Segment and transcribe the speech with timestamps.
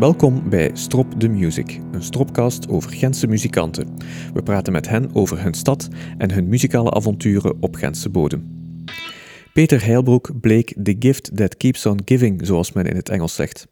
[0.00, 3.96] Welkom bij Strop the Music, een stropcast over Gentse muzikanten.
[4.34, 5.88] We praten met hen over hun stad
[6.18, 8.48] en hun muzikale avonturen op Gentse bodem.
[9.52, 13.66] Peter Heilbroek bleek the gift that keeps on giving, zoals men in het Engels zegt.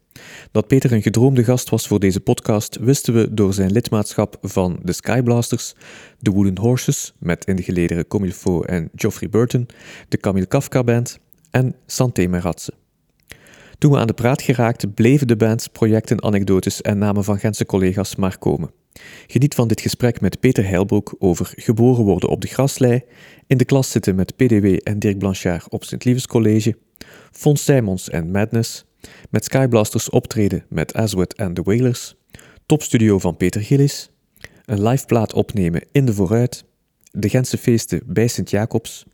[0.51, 4.79] Dat Peter een gedroomde gast was voor deze podcast wisten we door zijn lidmaatschap van
[4.83, 5.73] de Skyblasters,
[6.19, 9.67] de Wooden Horses met in de gelederen Comilfo en Geoffrey Burton,
[10.07, 11.19] de Camille Kafka Band
[11.51, 12.78] en Santé Meratze.
[13.79, 17.65] Toen we aan de praat geraakten, bleven de bands, projecten, anekdotes en namen van Gentse
[17.65, 18.71] collega's maar komen.
[19.27, 23.03] Geniet van dit gesprek met Peter Heilbroek over geboren worden op de graslei,
[23.47, 26.77] in de klas zitten met PDW en Dirk Blanchard op Sint-Lievens College,
[27.31, 28.85] Fons Simons en Madness,
[29.29, 32.15] met Skyblasters optreden met Aswad en The Wailers,
[32.65, 34.11] topstudio van Peter Gillis,
[34.65, 36.63] een liveplaat opnemen in de Vooruit,
[37.11, 39.05] de Gentse feesten bij Sint-Jacobs,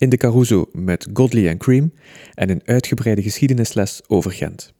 [0.00, 1.92] in de Caruso met Godley en Cream
[2.34, 4.72] en een uitgebreide geschiedenisles over Gent.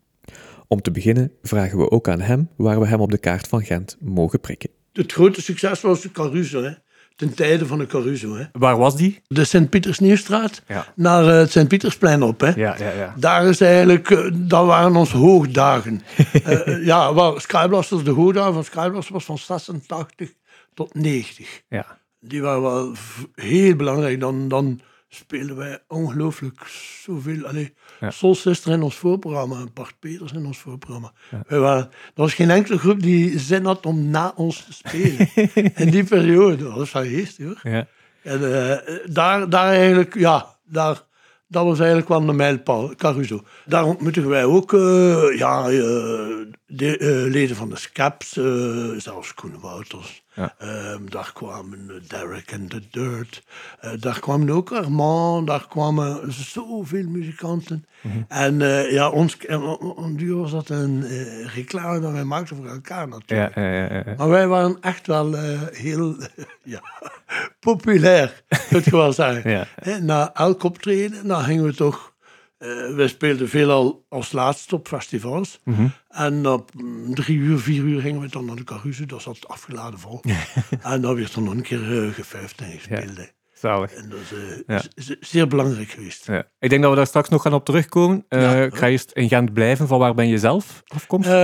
[0.68, 3.64] Om te beginnen vragen we ook aan hem waar we hem op de kaart van
[3.64, 4.70] Gent mogen prikken.
[4.92, 6.70] Het grote succes was de Caruso, hè.
[7.16, 8.36] ten tijde van de Caruso.
[8.36, 8.44] Hè.
[8.52, 9.20] Waar was die?
[9.26, 10.86] De Sint-Pietersnieuwstraat Ja.
[10.96, 12.40] naar eh, het Sint-Pietersplein op.
[12.40, 12.48] Hè.
[12.48, 13.14] Ja, ja, ja.
[13.18, 16.00] Daar is eigenlijk, eh, dat waren onze hoogdagen.
[16.44, 20.32] Eh, ja, wel, Skyblasters, de hoogdagen van Skyblasters was van 86
[20.74, 21.62] tot 90.
[21.68, 21.98] ja.
[22.20, 22.92] Die waren wel
[23.34, 24.20] heel belangrijk.
[24.20, 24.80] Dan, dan
[25.14, 26.60] spelen wij ongelooflijk
[27.02, 27.46] zoveel.
[27.46, 28.10] Allee, Ja.
[28.10, 31.12] Soul Sister in ons voorprogramma en Bart Peters in ons voorprogramma.
[31.46, 35.28] Wij waren, er was geen enkele groep die zin had om na ons te spelen.
[35.84, 36.56] in die periode.
[36.56, 37.72] Dat was geestig hoor.
[37.72, 37.86] ja.
[38.22, 41.02] En eh, daar, daar eigenlijk, ja, daar,
[41.48, 43.42] dat was eigenlijk wel de mijlpaal, Caruso.
[43.66, 46.36] Daar ontmoeten wij ook eh, ja, eh,
[46.70, 50.22] de, eh, leden van de Scaps, eh, zelfs Koen Wouters.
[50.34, 50.54] Ja.
[50.58, 53.42] Ehm, daar kwamen eh, Derek en The Dirt.
[54.00, 57.86] Daar kwamen ook Armand, daar kwamen zoveel muzikanten.
[58.28, 61.04] En eh, ja, ons, en, on duur was dat een
[61.54, 63.54] reclame dat wij maakten voor elkaar natuurlijk.
[63.54, 64.14] Ja, ja.
[64.16, 65.34] Maar wij waren echt wel
[65.72, 66.16] heel
[66.62, 66.82] ja,
[67.60, 69.68] populair, moet je wel zeggen.
[70.00, 72.12] Na elk optreden, dan gingen we toch...
[72.60, 75.60] eh wij speelden veelal als laatste op festivals.
[75.64, 75.86] Mhm.
[76.08, 79.06] En op mm, drie uur, vier uur gingen we dan naar de Caruso.
[79.06, 80.20] Dat zat afgeladen vol.
[80.82, 83.32] en dan werd er nog een keer uh, gefuifd en gespeeld.
[83.54, 83.92] Zalig.
[83.92, 84.82] En dat is eh, Ja.
[84.94, 86.26] z- zeer belangrijk geweest.
[86.26, 86.44] Ja.
[86.58, 88.24] Ik denk dat we daar straks nog gaan op terugkomen.
[88.28, 88.62] Ja.
[88.62, 89.86] Ik ga eerst in Gent blijven.
[89.86, 91.34] Van waar ben je zelf afkomstig?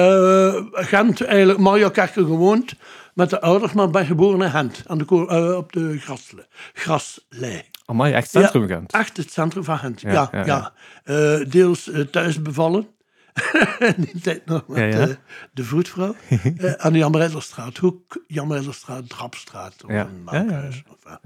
[0.72, 2.74] Gent, eigenlijk Marjakerke gewoond
[3.14, 7.62] met de ouders, maar ben geboren in Gent, aan de, op de grasle, graslei.
[7.86, 8.92] Amai, echt centrum Gent.
[8.92, 10.28] Echt het centrum van Gent, ja.
[10.44, 10.72] Ja,
[11.04, 12.86] Eh, deels eh, thuis bevallen.
[13.78, 15.08] In die tijd nog met Ja, ja.
[15.08, 15.14] eh,
[15.52, 16.14] de voetvrouw.
[16.56, 19.74] Eh, aan de Jan Rijderstraat, Hoek, Jan Rijderstraat, Drapstraat.
[19.84, 20.00] Of Ja.
[20.00, 20.46] een Ja, ja, ja.
[20.50, 21.18] Maakhuis, of.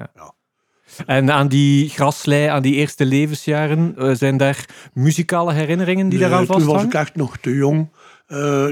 [1.06, 6.46] En aan die graslei, aan die eerste levensjaren, zijn daar muzikale herinneringen die Nee, daaraan
[6.46, 6.88] toen was vasthangen?
[6.94, 7.90] ik echt nog te jong.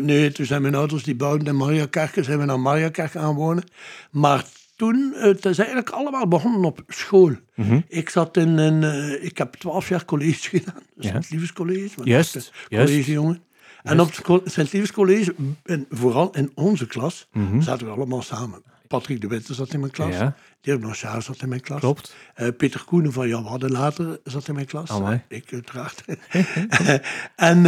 [0.03, 3.65] Nee, toen zijn mijn ouders die bouwden in Mariakerke, zijn we naar Mariakerke gaan wonen.
[4.11, 4.45] Maar
[4.79, 7.33] toen, eh, het is eigenlijk allemaal begonnen op school.
[7.55, 7.81] Mhm.
[7.89, 11.11] Ik zat in een, eh, ik heb twaalf jaar college gedaan, Ja.
[11.11, 11.91] Sint-Lievens College.
[12.05, 12.53] Juist, juist.
[12.69, 13.43] Collegejongen.
[13.83, 15.35] En op het Sint-Lievens College,
[15.65, 17.61] en vooral in onze klas, Mhm.
[17.61, 18.63] zaten we allemaal samen.
[18.89, 20.37] Patrick de Witte zat in mijn klas, Ja.
[20.61, 21.81] Dirk Blanchard zat in mijn klas.
[21.81, 22.15] Klopt.
[22.35, 24.91] Eh, Peter Koenen van Jan Wadden later zat in mijn klas.
[25.29, 26.05] Ik uiteraard.
[27.37, 27.63] en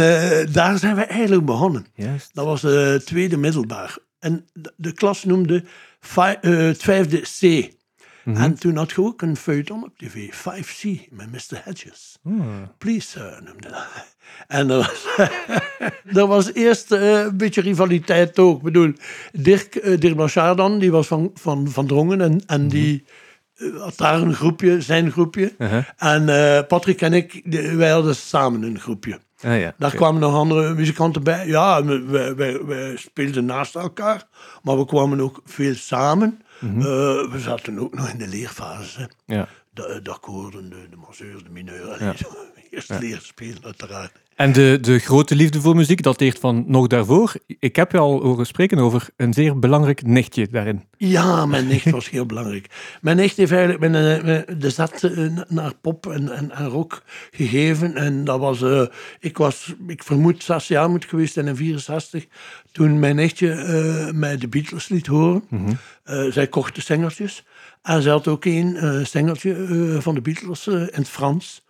[0.51, 1.85] daar zijn we eigenlijk begonnen.
[1.93, 2.29] Juist.
[2.33, 3.97] Dat was eh tweede middelbaar.
[4.19, 5.63] En de, de klas noemde
[6.01, 7.69] vi- eh, het vijfde C.
[8.23, 8.41] Mhm.
[8.41, 11.61] En toen had je ook een feuilleton op tv, 5C, met Mr.
[11.63, 12.17] Hedges.
[12.21, 12.71] Hmm.
[12.77, 13.85] Please, sir, noemde dat.
[14.47, 15.27] En dat was,
[16.17, 18.57] dat was eerst eh, een beetje rivaliteit ook.
[18.57, 18.93] Ik bedoel,
[19.31, 23.03] Dirk, eh, Dirk Blanchard dan, die was van, van, van Drongen en, en die
[23.55, 25.53] eh, had daar een groepje, zijn groepje.
[25.57, 25.83] Uh-huh.
[25.97, 29.19] En Patrick en ik, de- wij hadden samen een groepje.
[29.43, 29.73] Ah, ja.
[29.77, 31.47] Daar kwamen nog andere muzikanten bij.
[31.47, 34.27] Ja, we- wij, wij, wij speelden naast elkaar,
[34.63, 36.41] maar we kwamen ook veel samen.
[36.59, 36.79] Mhm.
[36.79, 36.85] Eh,
[37.31, 39.09] we zaten ook nog in de leerfase.
[39.25, 39.47] Ja.
[39.73, 41.97] De, de akkoorden, de, de masseurs, de mineur.
[42.17, 42.27] Zo.
[42.71, 44.11] Eerst leren spelen, uiteraard.
[44.35, 47.33] En de, de grote liefde voor muziek dateert van nog daarvoor.
[47.59, 50.83] Ik heb je al horen spreken over een zeer belangrijk nichtje daarin.
[50.97, 52.65] Ja, mijn nicht was heel belangrijk.
[53.01, 57.95] Mijn nicht heeft eigenlijk mijn, de zet eh, naar pop en, en, en rock gegeven.
[57.95, 58.85] En dat was, eh,
[59.19, 62.25] ik was, ik vermoed, zes jaar moet geweest zijn in 64.
[62.71, 65.43] Toen mijn nichtje eh, mij de Beatles liet horen.
[66.03, 67.43] Eh, zij kocht de singeltjes.
[67.81, 71.63] En ze had ook een singeltje eh, van de Beatles in het Frans.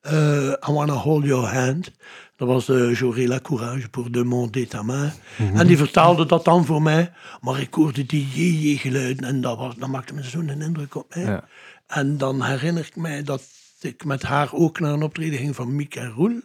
[0.00, 1.92] Eh, I Wanna Hold Your Hand.
[2.36, 5.12] Dat was uh, J'aurai la courage pour demander ta main.
[5.54, 7.12] En die vertaalde dat dan voor mij.
[7.40, 11.24] Maar ik hoorde die jee-jee-geluiden en dat, was, dat maakte me zo'n indruk op mij.
[11.24, 11.44] Ja.
[11.86, 13.42] En dan herinner ik mij dat
[13.80, 16.40] ik met haar ook naar een optreden ging van Mick en Roel.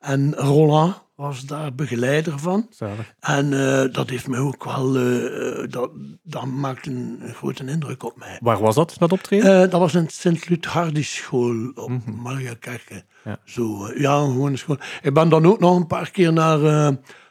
[0.00, 2.66] En Roland was daar begeleider van.
[2.70, 3.14] Zalig.
[3.20, 5.90] En eh, dat heeft mij ook wel, eh, eh, dat,
[6.22, 8.38] dat maakt een, een grote indruk op mij.
[8.40, 9.70] Waar was dat, dat optreden?
[9.70, 10.68] Dat was in Sint-Lut
[11.00, 11.92] school op
[12.60, 13.04] Kerken.
[13.24, 13.38] Ja.
[13.44, 14.76] Zo, ja, een gewone school.
[15.02, 16.58] Ik ben dan ook nog een paar keer naar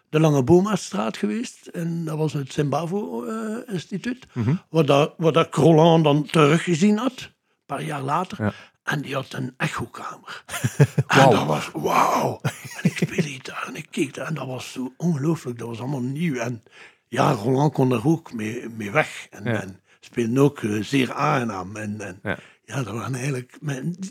[0.09, 1.67] de Lange Bomastraat geweest.
[1.67, 4.27] En dat was het Zimbabwe-instituut.
[4.69, 8.43] Waar, dat, waar dat Roland dan teruggezien had, een paar jaar later.
[8.43, 8.53] Ja.
[8.87, 10.43] En die had een echokamer.
[11.07, 11.23] Wauw.
[11.23, 12.39] En dat was wauw.
[12.41, 15.57] En ik speelde gitaar en ik keek daar en dat was zo ongelooflijk.
[15.59, 16.35] Dat was allemaal nieuw.
[16.35, 16.63] En
[17.07, 19.27] ja, Roland kon er ook mee, mee weg.
[19.29, 19.61] En, Ja.
[19.61, 21.75] en speelde ook eh, zeer aangenaam.
[21.75, 22.37] En, en Ja.
[22.65, 22.83] ja.
[22.83, 23.57] dat waren eigenlijk,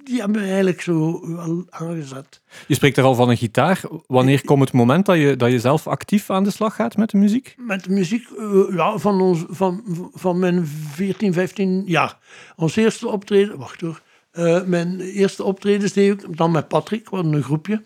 [0.05, 2.43] die hebben me eigenlijk zo wel aangezet.
[2.67, 3.81] Je spreekt er al van een gitaar.
[4.07, 7.11] Wanneer komt het moment dat je, dat je zelf actief aan de slag gaat met
[7.11, 7.55] de muziek?
[7.59, 9.83] Met de muziek eh, ja, van, ons, van,
[10.13, 12.19] van mijn 14, 15 jaar.
[12.57, 14.01] Ons eerste optreden, wacht hoor.
[14.37, 17.83] Eh, mijn eerste optredens deed ik dan met Patrick, wat een groepje.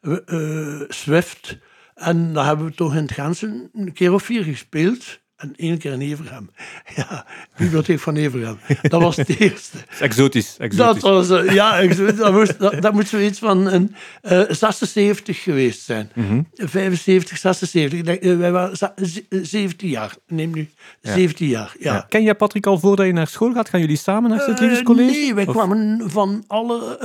[0.00, 1.58] We, eh, Swift.
[1.94, 5.20] En dan hebben we toch in het Gansen een keer of vier gespeeld.
[5.40, 6.50] En één keer in Everham.
[6.96, 7.26] Ja,
[7.56, 8.58] bibliotheek van Everham.
[8.82, 9.76] Dat was het eerste.
[10.00, 10.56] Exotisch.
[10.56, 11.02] Dat exotisch.
[11.02, 16.10] was, eh, ja, dat, moest, dat, dat moet zoiets van een eh 76 geweest zijn.
[16.54, 17.98] 75, 76.
[17.98, 20.14] Ik denk, eh, wij waren za- ze- eh, 17 jaar.
[20.26, 20.68] Neem nu
[21.02, 21.74] 17 jaar.
[21.78, 21.92] Ja.
[21.94, 22.06] Ja.
[22.08, 23.68] Ken jij Patrick al voordat je naar school gaat?
[23.68, 25.10] Gaan jullie samen naar Sint-Liefdes Eh, College?
[25.10, 26.98] nee, wij Of- kwamen van alle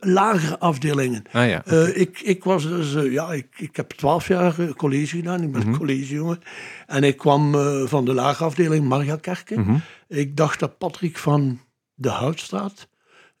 [0.00, 1.22] eh, lagere afdelingen.
[1.32, 1.62] Ah ja.
[1.64, 5.42] Eh, ik, ik was dus, eh, ja, ik, ik heb twaalf jaar eh, college gedaan.
[5.42, 5.76] Ik ben Mhm.
[5.78, 6.40] collegejongen.
[6.92, 9.60] En ik kwam eh, van de lage afdeling Margakerken.
[9.60, 9.76] Mhm.
[10.08, 11.60] Ik dacht dat Patrick van
[11.94, 12.88] de Houtstraat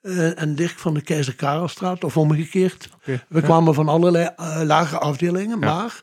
[0.00, 2.88] eh, en Dirk van de Keizer Karelstraat, of omgekeerd.
[3.28, 6.02] We kwamen van allerlei eh, lage afdelingen, maar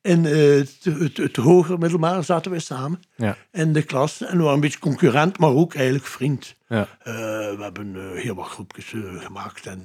[0.00, 3.36] in het, het, het hoger middelbaar zaten we samen Ja.
[3.52, 4.20] in de klas.
[4.22, 6.54] En we waren een beetje concurrent, maar ook eigenlijk vriend.
[6.68, 6.88] Ja.
[7.04, 9.82] We hebben heel wat groepjes gemaakt en,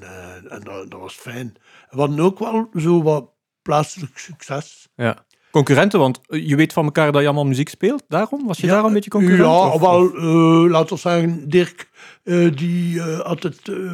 [0.50, 1.56] en dat, dat was fijn.
[1.89, 3.30] We hadden ook wel zo wat
[3.62, 4.88] plaatselijk succes.
[4.95, 5.25] ja.
[5.53, 8.03] Concurrenten, want eh, je weet van elkaar dat je allemaal muziek speelt.
[8.07, 8.45] Daarom?
[8.47, 9.39] Was je daar een beetje concurrent?
[9.39, 11.89] Ja, Of- wel, eh, laten we zeggen, Dirk,
[12.23, 13.94] eh, die, had het, eh,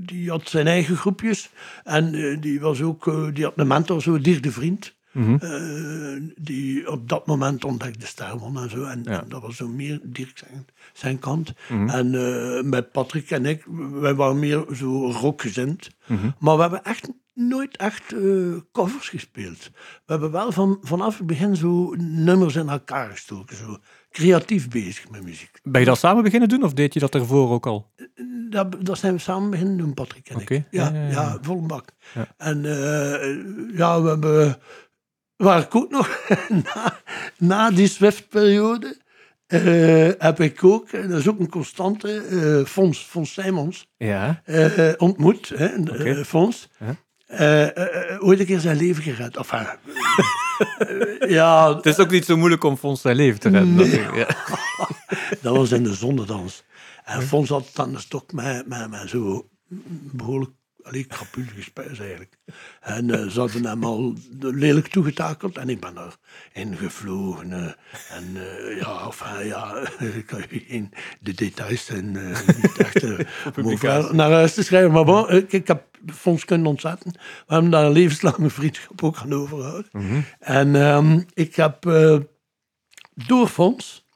[0.00, 1.50] die had zijn eigen groepjes.
[1.84, 4.96] En die, was ook, die had een mentor, zo, Dirk de Vriend.
[5.18, 5.34] Mhm.
[5.34, 8.84] eh, die op dat moment ontdekte Sterwon en zo.
[8.84, 9.10] En, Ja.
[9.12, 9.22] Mhm.
[9.22, 11.52] en dat was zo meer Dirk zijn, zijn kant.
[11.68, 15.90] En eh, met Patrick en ik, wij waren meer zo rockgezind.
[16.06, 16.30] Mhm.
[16.38, 18.20] Maar we hebben echt nooit echt eh,
[18.72, 19.70] covers gespeeld.
[19.74, 23.56] We hebben wel van, vanaf het begin zo nummers in elkaar gestoken.
[23.56, 23.76] Zo
[24.10, 25.60] creatief bezig met muziek.
[25.62, 27.92] Ben je dat samen beginnen doen of deed je dat ervoor ook al?
[28.50, 30.48] Dat, dat zijn we samen beginnen doen, Patrick en ik.
[30.50, 31.38] ja, Ja, ja, ja, ja.
[31.42, 31.92] vol bak.
[32.36, 32.62] En
[33.74, 34.56] ja, we hebben...
[35.38, 36.20] Waar ik ook nog
[36.74, 36.98] na,
[37.38, 38.96] na die Swift-periode...
[39.46, 44.42] eh, heb ik ook, en dat is ook een constante, eh Fons, Fons Simons Ja.
[44.44, 45.48] eh, ontmoet.
[45.56, 46.68] Hè, eh, Fons.
[48.18, 49.36] Ooit een keer zijn leven gered.
[49.36, 49.66] Enfin,
[50.78, 53.74] eh, ja, Het is ook niet zo moeilijk om Fons zijn leven te redden.
[53.74, 53.86] Nee.
[53.86, 54.16] natuurlijk.
[54.16, 54.36] Ja.
[55.42, 56.64] dat was in de zondedans.
[57.04, 59.48] En Fons had dan een stok met, met, met zo
[60.12, 60.50] behoorlijk
[60.88, 62.38] allee, krapulige spijs eigenlijk.
[62.80, 65.94] En eh, ze hadden hem al lelijk toegetakeld en ik ben
[66.52, 67.52] erin gevlogen.
[67.52, 69.88] eh, en eh, ja, enfin, ja,
[70.20, 72.10] ik kan je geen de details zijn
[72.62, 73.02] niet echt
[74.12, 74.92] naar huis te schrijven.
[74.92, 77.12] Maar bon, ik, ik heb Fons kunnen ontzetten.
[77.46, 80.24] We hebben daar een levenslange vriendschap ook aan overgehouden.
[80.38, 81.82] En ehm, ik heb
[83.14, 84.06] door Fons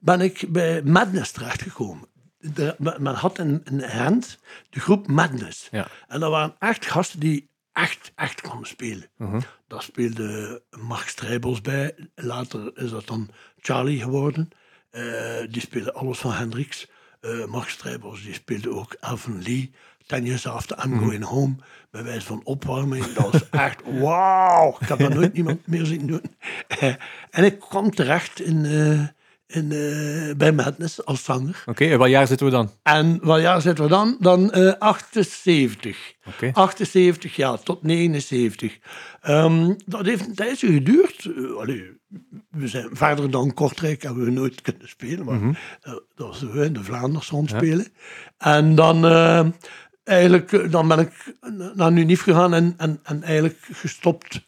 [0.00, 2.08] ben ik bij Madness terechtgekomen.
[2.54, 4.38] De, men had een, een hand,
[4.70, 5.68] de groep Madness.
[5.70, 5.88] Ja.
[6.08, 9.08] En dat waren echt gasten die echt, echt konden spelen.
[9.68, 11.94] Daar speelde Mark Strijbos bij.
[12.14, 14.48] Later is dat dan Charlie geworden.
[14.90, 15.02] Eh,
[15.50, 16.86] die speelde alles van Hendrix.
[17.20, 19.72] Eh Mark Strijbos die speelde ook Alvin Lee.
[20.06, 21.54] Ten Years After I'm Going Home.
[21.90, 23.12] Bij wijze van opwarming.
[23.12, 24.76] Dat was echt wauw.
[24.80, 26.36] Ik heb dat nooit niemand meer zien doen.
[26.68, 26.94] Eh,
[27.30, 28.64] en ik kwam terecht in,
[29.46, 31.62] in, eh, bij Madness als zanger.
[31.66, 32.70] Oké, en wat jaar zitten we dan?
[32.82, 34.16] En wat jaar zitten we dan?
[34.20, 36.14] Dan eh 78.
[36.26, 36.50] Oké.
[36.52, 38.78] 78 jaar tot 79.
[39.20, 41.24] Ehm, dat heeft een tijdje geduurd.
[41.36, 41.90] Eh, allee,
[42.50, 45.24] we zijn verder dan Kortrijk hebben we nooit kunnen spelen.
[45.24, 45.52] Maar Mhm.
[45.80, 47.86] eh, dat was we in de Vlaanders rondspelen.
[48.38, 49.46] En dan, eh,
[50.04, 51.34] eigenlijk, eh, dan ben ik
[51.74, 54.45] naar Unif gegaan en, en, en eigenlijk gestopt.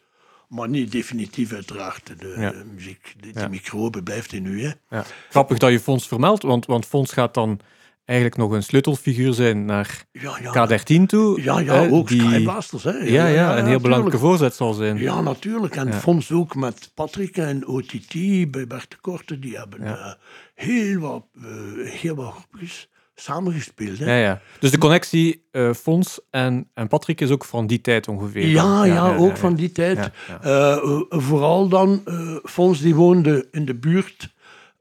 [0.49, 2.13] Maar niet definitief uiteraard.
[2.19, 2.53] De Ja.
[2.73, 3.47] muziek, de, Ja.
[3.47, 4.63] microbe blijft in u.
[4.63, 4.71] Hè.
[4.89, 5.05] Ja.
[5.29, 7.59] Grappig dat je Fons vermeldt, want, want Fons gaat dan
[8.05, 10.67] eigenlijk nog een sleutelfiguur zijn naar Ja, ja.
[10.67, 11.43] K13 toe.
[11.43, 12.83] Ja, ja, hè, ook die, Skyblasters.
[12.83, 12.91] Hè.
[12.91, 14.97] ja, ja, een heel belangrijke voorzet zal zijn.
[14.97, 15.75] Ja, natuurlijk.
[15.75, 18.13] En Fons ook met Patrick en OTT
[18.51, 19.39] bij Bert de Korte.
[19.39, 20.13] Die hebben eh,
[20.55, 23.99] heel, wat, eh, heel wat groepjes samengespeeld.
[23.99, 24.05] Hè.
[24.05, 24.41] Ja, ja.
[24.59, 28.47] Dus de connectie eh, Fons en, en Patrick is ook van die tijd ongeveer.
[28.47, 30.11] Ja, ja, ook van die tijd.
[30.41, 32.03] Eh, eh, vooral dan,
[32.43, 34.33] Fons die woonde in de buurt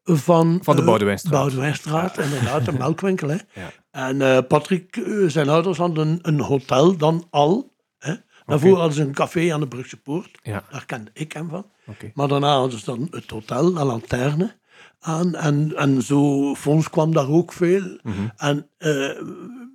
[0.05, 0.59] van...
[0.63, 1.33] Van de Boudewijnstraat.
[1.33, 3.29] Boudewijnstraat, inderdaad, een melkwinkel.
[3.29, 3.37] Hè.
[3.53, 3.71] Ja.
[3.91, 7.73] En Patrick, zijn ouders hadden een, een hotel dan al.
[7.99, 8.15] Hè.
[8.47, 10.39] Daarvoor hadden ze een café aan de Brugse Poort.
[10.43, 11.67] Ja, Daar kende ik hem van.
[12.15, 14.57] Maar daarna hadden ze dan het hotel, La Lanterne,
[15.01, 15.35] aan.
[15.35, 17.99] En, en zo, Fons kwam daar ook veel.
[18.03, 18.29] Mhm.
[18.37, 19.11] En eh,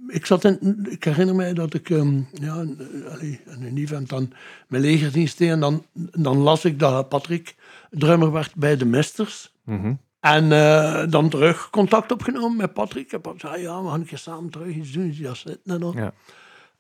[0.08, 2.54] ik, zat in, ik herinner mij dat ik ehm, ja,
[3.12, 4.34] allee, in een event dan
[4.68, 5.50] mijn legerdienst deed.
[5.50, 7.56] En dan, dan las ik dat Patrick
[7.90, 9.54] drummer werd bij de Mesters.
[9.64, 9.94] Mhm.
[10.20, 13.12] En eh, dan terug contact opgenomen met Patrick.
[13.12, 15.14] En Patrick zei, ja, we gaan een keer samen terug iets doen.
[15.18, 15.94] Ja, zitten en al.
[15.96, 16.14] Ja.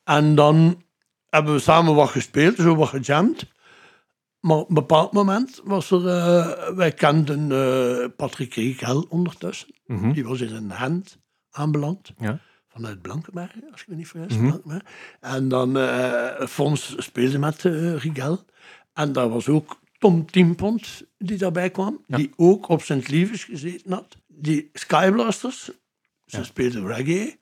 [0.04, 0.84] En dan
[1.30, 3.46] hebben we samen wat gespeeld, zo wat gejamd.
[4.44, 6.08] Maar op een bepaald moment was er...
[6.08, 9.68] eh, wij kenden eh, Patrick Riegel ondertussen.
[9.86, 10.12] Mhm.
[10.12, 11.18] Die was in een hand
[11.52, 12.12] aanbeland.
[12.18, 12.40] Ja.
[12.68, 14.38] Vanuit Blankenbergen, als ik me niet vergis.
[14.38, 14.46] Mhm.
[14.48, 14.82] Blankenberg.
[15.20, 18.46] En dan eh Fons speelde met eh Riegel.
[18.94, 22.04] En daar was ook Tom Tiempont die daarbij kwam.
[22.08, 22.18] Ja.
[22.18, 24.18] Die ook op Sint Lieves gezeten had.
[24.28, 25.64] Die Skyblasters,
[26.26, 26.44] ze Ja.
[26.44, 27.38] speelden reggae.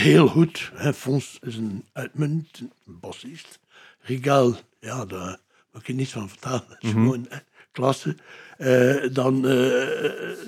[0.00, 0.70] Heel goed.
[0.74, 0.92] Hè.
[0.94, 3.58] Fons is een uitmuntend bassist.
[4.00, 5.38] Riegel, ja, daar
[5.72, 6.64] moet ik je niets van vertellen.
[6.68, 6.98] Dat is Mhm.
[7.02, 7.28] gewoon
[7.72, 8.16] klasse.
[8.58, 9.42] Eh, dan eh,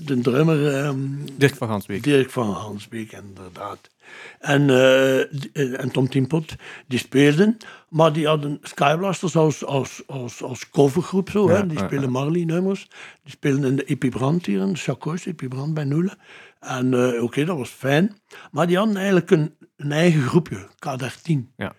[0.04, 0.74] de drummer...
[0.74, 0.98] ehm,
[1.36, 2.02] Dirk van Gansbeek.
[2.02, 3.90] Dirk van Hansbeek, inderdaad.
[4.38, 6.54] En, eh, en Tom Timpot,
[6.86, 7.56] die speelden,
[7.88, 11.48] maar die hadden Skyblasters als, als, als, als covergroep zo.
[11.50, 11.66] Ja, hè.
[11.66, 12.88] Die spelen Marley-nummers.
[13.22, 16.18] Die speelden in de Epibrand hier, in de Chacos, Epibrand bij Noelen.
[16.60, 18.16] En oké, dat was fijn.
[18.50, 21.32] Maar die hadden eigenlijk een, een eigen groepje, K13.
[21.56, 21.74] Ja.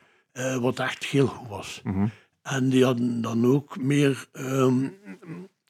[0.59, 1.81] wat echt heel goed was.
[1.83, 2.07] Mhm.
[2.45, 4.27] En die hadden dan ook meer...
[4.31, 4.87] ehm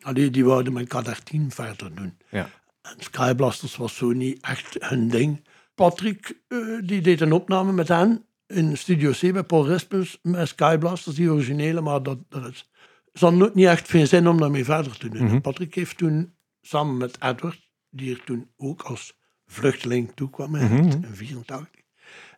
[0.01, 2.17] allee, die wouden met K13 verder doen.
[2.29, 2.49] Ja.
[2.81, 5.47] En Skyblasters was zo niet echt hun ding.
[5.75, 10.47] Patrick eh, die deed een opname met hen in Studio C bij Paul Rispens met
[10.47, 12.69] Skyblasters, die originele, maar dat, dat is,
[13.13, 15.23] ze hadden ook niet echt veel zin om daarmee verder te doen.
[15.23, 15.41] Mhm.
[15.41, 20.73] Patrick heeft toen samen met Edward, die er toen ook als vluchteling toekwam in Mhm.
[20.73, 21.81] 1984,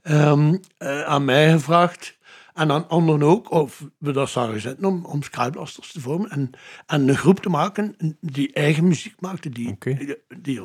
[0.02, 2.18] ehm, eh, aan mij gevraagd
[2.58, 6.50] en aan anderen ook of we dat zouden zetten om, om Skyblasters te vormen en,
[6.86, 10.62] en een groep te maken die eigen muziek maakte, die, die, die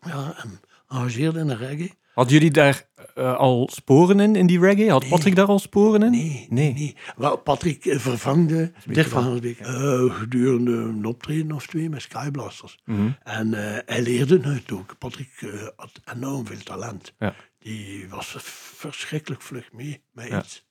[0.00, 1.90] ja, en engageerde in de reggae.
[2.14, 4.90] Hadden jullie daar eh, al sporen in, in die reggae?
[4.90, 6.10] Had Patrick daar al sporen in?
[6.10, 6.72] Nee, Nee.
[6.72, 6.96] nee.
[7.16, 12.78] Wel, Patrick eh, vervangde Dirk van Hansbeek eh, gedurende een optreden of twee met Skyblasters.
[12.84, 13.10] Mhm.
[13.22, 13.52] En
[13.86, 14.98] hij leerde het ook.
[14.98, 15.30] Patrick
[15.76, 17.14] had enorm veel talent.
[17.18, 17.34] Ja.
[17.58, 18.34] Die was
[18.74, 20.38] verschrikkelijk vlug mee met Ja.
[20.38, 20.65] iets.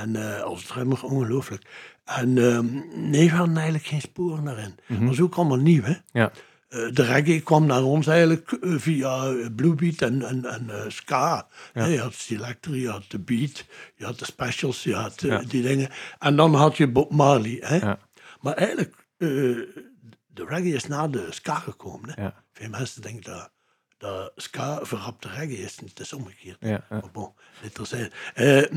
[0.00, 1.62] En eh, als drummer ongelooflijk.
[2.04, 2.66] En ehm,
[3.10, 4.74] nee, we hadden eigenlijk geen sporen daarin.
[4.86, 4.98] Mhm.
[5.00, 5.94] Dat was ook allemaal nieuw, hè.
[6.12, 6.32] Ja.
[6.68, 11.48] Eh, de reggae kwam naar ons eigenlijk eh, via Bluebeat en, en, en ska.
[11.74, 11.84] Ja.
[11.84, 13.64] je had Selector, je had de Beat,
[13.96, 15.38] je had de Specials, je had Ja.
[15.38, 15.90] die dingen.
[16.18, 17.56] En dan had je Bob Marley.
[17.60, 17.76] Hè?
[17.76, 17.98] Ja.
[18.40, 22.10] Maar eigenlijk, de reggae is na de ska gekomen.
[22.20, 22.28] Hè?
[22.52, 23.50] Veel mensen denken dat,
[23.98, 25.78] dat ska verrapte reggae is.
[25.84, 26.56] Het is omgekeerd.
[26.60, 26.84] Ja, ja.
[26.88, 27.32] Maar bon,
[27.62, 28.70] dit eh, eh,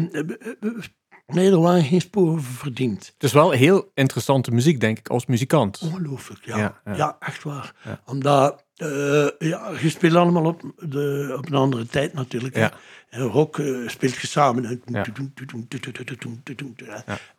[1.28, 3.06] nee, er waren geen sporen verdiend.
[3.14, 5.80] Het is wel heel interessante muziek, denk ik, als muzikant.
[5.84, 6.58] Ongelooflijk, ja.
[6.58, 7.16] Ja, Ja, ja.
[7.20, 7.74] echt waar.
[7.84, 8.02] Ja.
[8.06, 12.56] Omdat, eh, ja, je speelt allemaal op, de, op een andere tijd natuurlijk.
[12.56, 12.72] Ja.
[13.10, 14.82] En rock eh, speelt je samen.
[14.86, 15.04] Ja.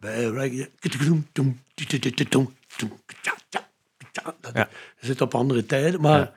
[0.01, 0.71] Bij reggae.
[4.41, 4.69] Dat Ja.
[5.01, 6.33] zit op andere tijden, maar Ja.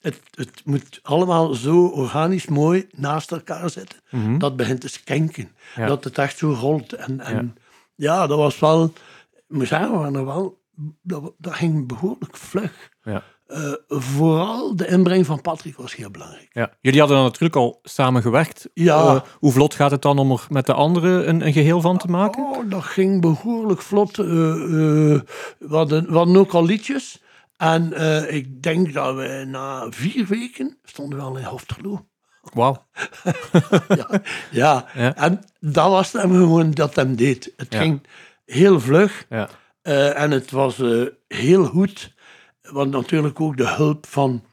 [0.00, 3.98] Het, het moet allemaal zo organisch mooi naast elkaar zitten.
[4.10, 4.38] Mhm.
[4.38, 5.48] Dat begint te skenken.
[5.76, 5.86] Ja.
[5.86, 6.92] Dat het echt zo rolt.
[6.92, 7.56] En, en
[7.94, 8.26] ja.
[8.26, 10.60] dat was wel, ik moet zeggen, we waren er wel,
[11.02, 12.90] dat, dat ging behoorlijk vlug.
[13.02, 13.22] Ja.
[13.50, 16.48] Eh, vooral de inbreng van Patrick was heel belangrijk.
[16.52, 16.70] Ja.
[16.80, 18.68] Jullie hadden dan natuurlijk al samen gewerkt.
[18.74, 19.14] Ja.
[19.14, 21.98] Eh, hoe vlot gaat het dan om er met de anderen een, een geheel van
[21.98, 22.42] te maken?
[22.42, 24.18] Oh, dat ging behoorlijk vlot.
[24.18, 25.24] Eh, we,
[25.68, 27.22] hadden, we hadden ook al liedjes.
[27.60, 32.08] En eh, ik denk dat we na vier weken stonden we al in Hoofdgeloo.
[32.52, 32.86] Wauw.
[33.88, 34.08] ja,
[34.50, 34.86] ja.
[34.94, 35.16] Ja.
[35.16, 37.52] en dat was hem gewoon dat hem deed.
[37.56, 37.80] Het Ja.
[37.80, 38.06] ging
[38.44, 39.26] heel vlug.
[39.28, 39.48] Ja.
[39.82, 42.14] Eh, en het was eh, heel goed,
[42.62, 44.44] want natuurlijk ook de hulp van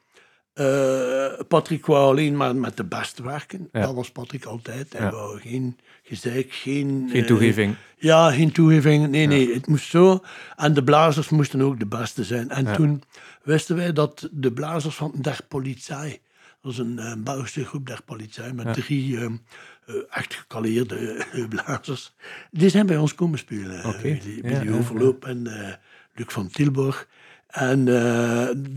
[1.47, 3.69] Patrick wou alleen maar met de beste werken.
[3.71, 4.93] Dat was Patrick altijd.
[4.97, 7.07] Hij wou geen gezeik, geen...
[7.11, 7.75] Geen eh, toegeving.
[7.97, 9.07] ja, geen toegeving.
[9.07, 10.23] Nee, nee, het moest zo.
[10.55, 12.49] En de blazers moesten ook de beste zijn.
[12.49, 12.75] En Ja.
[12.75, 13.03] toen
[13.43, 16.21] wisten wij dat de blazers van Der Politie,
[16.61, 18.73] dat is een, eh, Belgische groep Der Politie, met Ja.
[18.73, 19.31] drie eh,
[20.09, 22.15] echt gekaleerde eh, blazers,
[22.51, 23.75] die zijn bij ons komen spelen.
[23.75, 25.41] Ja, Willy ja, Overloop en
[26.13, 27.07] Luc van Tilburg.
[27.47, 27.85] En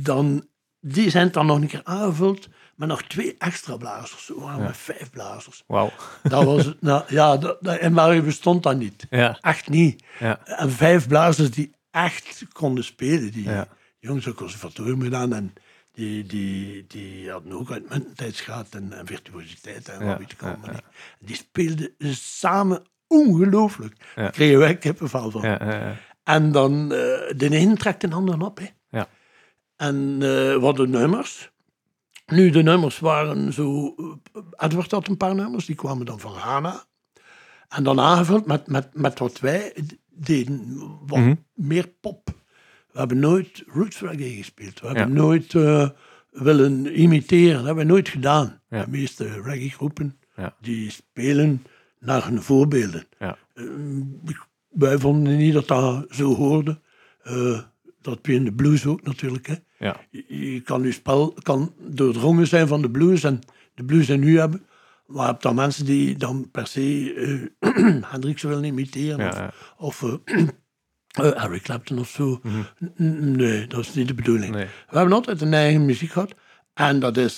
[0.02, 0.46] dan
[0.80, 2.49] die zijn dan nog een keer aangevuld
[2.80, 4.28] met nog twee extra blazers.
[4.28, 5.64] We waren met vijf blazers.
[5.66, 5.90] Wauw.
[6.22, 6.82] Dat was, het.
[6.82, 7.60] nou, ja, dat,
[7.92, 9.06] België bestond dat niet.
[9.10, 9.38] Ja.
[9.40, 10.04] Echt niet.
[10.18, 10.46] Ja.
[10.46, 13.32] En vijf blazers die echt konden spelen.
[13.32, 13.66] Die Ja.
[13.99, 15.52] jongens ook conservatorium gedaan en
[15.92, 20.40] die, die, die hadden ook uitmuntendheid gehad en, en virtuositeit en Ja, wat weet ik
[20.40, 20.82] ja, allemaal niet.
[21.18, 23.94] Die speelden samen ongelooflijk.
[24.14, 24.22] Ja.
[24.22, 25.42] Daar kregen wij kippenvel van.
[25.42, 25.96] Ja, ja, ja.
[26.25, 26.99] En dan, eh,
[27.37, 28.58] de een trekt de ander op.
[28.58, 28.66] Hè.
[28.90, 29.08] Ja.
[29.76, 31.50] En eh wat de nummers.
[32.30, 33.94] Nu, de nummers waren zo...
[33.96, 36.84] eh, Edward had een paar nummers, die kwamen dan van Ghana.
[37.68, 39.72] En dan aangevuld met, met, met wat wij
[40.08, 41.34] deden, wat Mhm.
[41.54, 42.28] meer pop.
[42.92, 44.80] We hebben nooit roots reggae gespeeld.
[44.80, 45.12] We hebben Ja.
[45.14, 45.88] nooit eh,
[46.30, 47.56] willen imiteren.
[47.56, 48.60] Dat hebben we nooit gedaan.
[48.68, 48.84] Ja.
[48.84, 50.56] De meeste reggae groepen, Ja.
[50.60, 51.62] die spelen
[51.99, 53.04] naar hun voorbeelden.
[53.18, 53.32] Eh,
[54.68, 56.80] wij vonden niet dat dat zo hoorde.
[58.02, 59.46] Dat je in de blues ook natuurlijk.
[59.46, 59.54] Hè.
[59.80, 59.96] Ja.
[60.10, 63.40] Je, je kan je spel kan doordrongen zijn van de blues en
[63.75, 64.66] de blues die nu hebben.
[65.06, 67.14] Maar je hebt dan mensen die dan per se
[67.60, 69.18] eh Hendrix willen imiteren.
[69.18, 70.14] Ja, of eh,
[71.25, 72.40] eh, Eric Clapton of zo.
[73.02, 74.54] N- Nee, dat is niet de bedoeling.
[74.54, 74.64] Nee.
[74.90, 76.34] We hebben altijd een eigen muziek gehad.
[76.75, 77.37] En dat, is,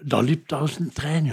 [0.00, 1.26] dat liep als een trein.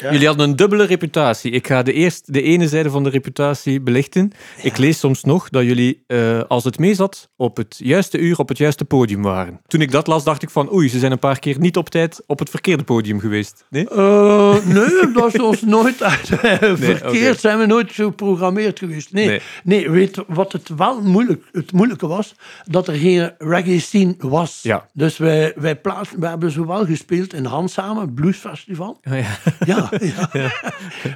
[0.00, 0.12] Ja.
[0.12, 1.50] Jullie hadden een dubbele reputatie.
[1.50, 4.32] Ik ga de, eerst, de ene zijde van de reputatie belichten.
[4.62, 8.38] Ik lees soms nog dat jullie, eh, als het mee zat, op het juiste uur
[8.38, 9.60] op het juiste podium waren.
[9.66, 11.88] Toen ik dat las, dacht ik van oei, ze zijn een paar keer niet op
[11.88, 13.64] tijd op het verkeerde podium geweest.
[13.70, 13.88] Nee?
[13.88, 16.26] Eh, nee, dat is ons nooit uit.
[16.78, 19.12] verkeerd zijn we nooit zo geprogrammeerd geweest.
[19.12, 19.40] Nee, Nee.
[19.64, 19.90] nee.
[19.90, 22.34] weet wat het wel moeilijk, het moeilijke was?
[22.64, 24.60] Dat er geen reggae scene was.
[24.62, 24.86] Ja.
[24.92, 28.98] Dus wij, wij, plaatsen, wij hebben zowel gespeeld in Hansamen, bluesfestival.
[29.02, 29.26] Ah, ja.
[29.66, 29.87] Ja,
[30.32, 30.50] ja.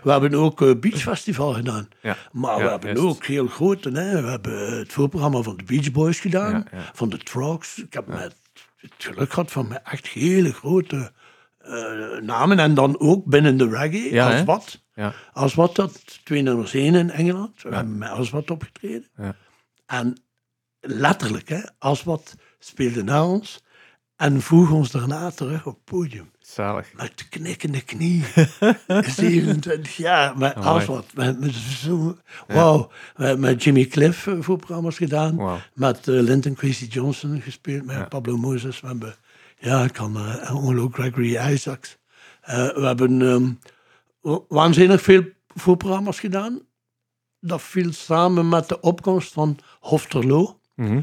[0.02, 1.88] we hebben ook uh, Beach Festival gedaan.
[2.32, 3.02] Maar we hebben juist.
[3.02, 3.90] ook heel grote.
[3.90, 4.22] Hè.
[4.22, 7.78] We hebben het voorprogramma van de Beach Boys gedaan, van de Trogs.
[7.78, 8.36] Ik heb met
[8.76, 11.12] het geluk gehad van met echt hele grote
[11.58, 12.58] eh, namen.
[12.58, 14.80] En dan ook binnen de reggae, Ja, als wat.
[14.94, 15.14] Ja.
[15.32, 17.62] Als wat dat twee nummers één in Engeland.
[17.62, 19.08] We hebben met als wat opgetreden.
[19.16, 19.36] Ja.
[19.86, 20.22] En
[20.80, 23.62] letterlijk, hè, als wat speelde na ons
[24.16, 26.92] en voeg ons daarna terug op het podium Zalig.
[26.94, 28.24] met knikkende knie.
[29.16, 31.06] 27 jaar, met als wat.
[31.14, 32.90] Met, met zo, wauw.
[33.16, 35.60] Met, met Jimmy Cliff eh, voorprogramma's gedaan.
[35.74, 37.84] Met uh, Linton Kwesi Johnson gespeeld.
[37.84, 38.04] Met Ja.
[38.04, 38.80] Pablo Moses.
[38.80, 39.14] We hebben,
[39.58, 41.98] ja, ik kan uh, Gregory Isaacs.
[42.40, 43.50] Eh, we hebben ehm,
[44.20, 46.60] wa- waanzinnig veel voorprogramma's gedaan.
[47.40, 50.58] Dat viel samen met de opkomst van Hofterlo.
[50.74, 50.96] Mhm.
[50.96, 51.02] Eh,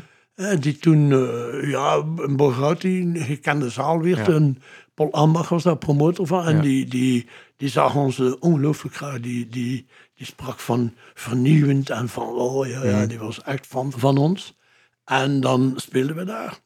[0.59, 4.27] die toen, eh, ja, een Borgouti, een gekende zaal werd.
[4.27, 4.33] Ja.
[4.33, 4.61] En
[4.93, 6.45] Paul Ambach was daar promotor van.
[6.45, 6.61] En Ja.
[6.61, 9.19] die, die, die zag ons eh, ongelooflijk graag.
[9.19, 13.91] Die, die, die sprak van vernieuwend en van, oh ja, ja, die was echt van,
[13.97, 14.57] van ons.
[15.05, 16.57] En dan speelden we daar.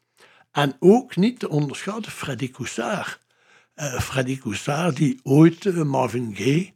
[0.52, 3.20] En ook niet te onderschatten Freddy Coussard.
[3.74, 6.74] Eh Freddy Coussard, die ooit eh, Marvin Gaye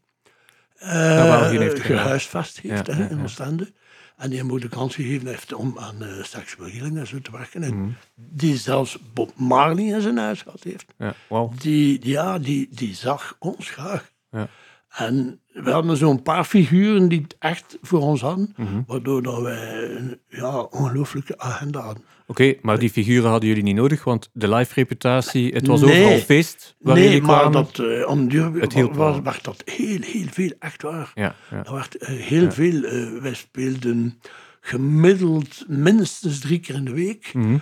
[0.75, 1.99] eh, heeft gedaan.
[2.01, 3.21] gehuisvest heeft Ja, hè, in.
[3.21, 3.73] Oostende.
[4.17, 7.19] En die hem ook de kans gegeven heeft om aan uh, seksuele healing en zo
[7.19, 7.63] te werken.
[7.63, 7.89] En Mhm.
[8.15, 10.93] Die zelfs Bob Marley in zijn huis gehad heeft.
[10.97, 11.13] Ja,
[11.59, 14.11] die- ja, die, die zag ons graag.
[14.31, 14.47] Ja.
[14.89, 18.53] En we hadden zo'n paar figuren die het echt voor ons hadden.
[18.57, 18.81] Mhm.
[18.87, 22.03] Waardoor dat wij een ja, ongelooflijke agenda hadden.
[22.29, 26.01] Oké, maar die figuren hadden jullie niet nodig, want de live reputatie, het was Nee.
[26.03, 30.27] overal feest waar nee, jullie maar dat, uh, om duur was, werd dat heel, heel
[30.31, 31.11] veel, echt waar.
[31.15, 31.65] Ja, ja.
[31.65, 32.83] Er werd eh, heel veel.
[32.83, 34.19] eh, wij speelden
[34.61, 37.33] gemiddeld minstens drie keer in de week.
[37.33, 37.57] Mhm.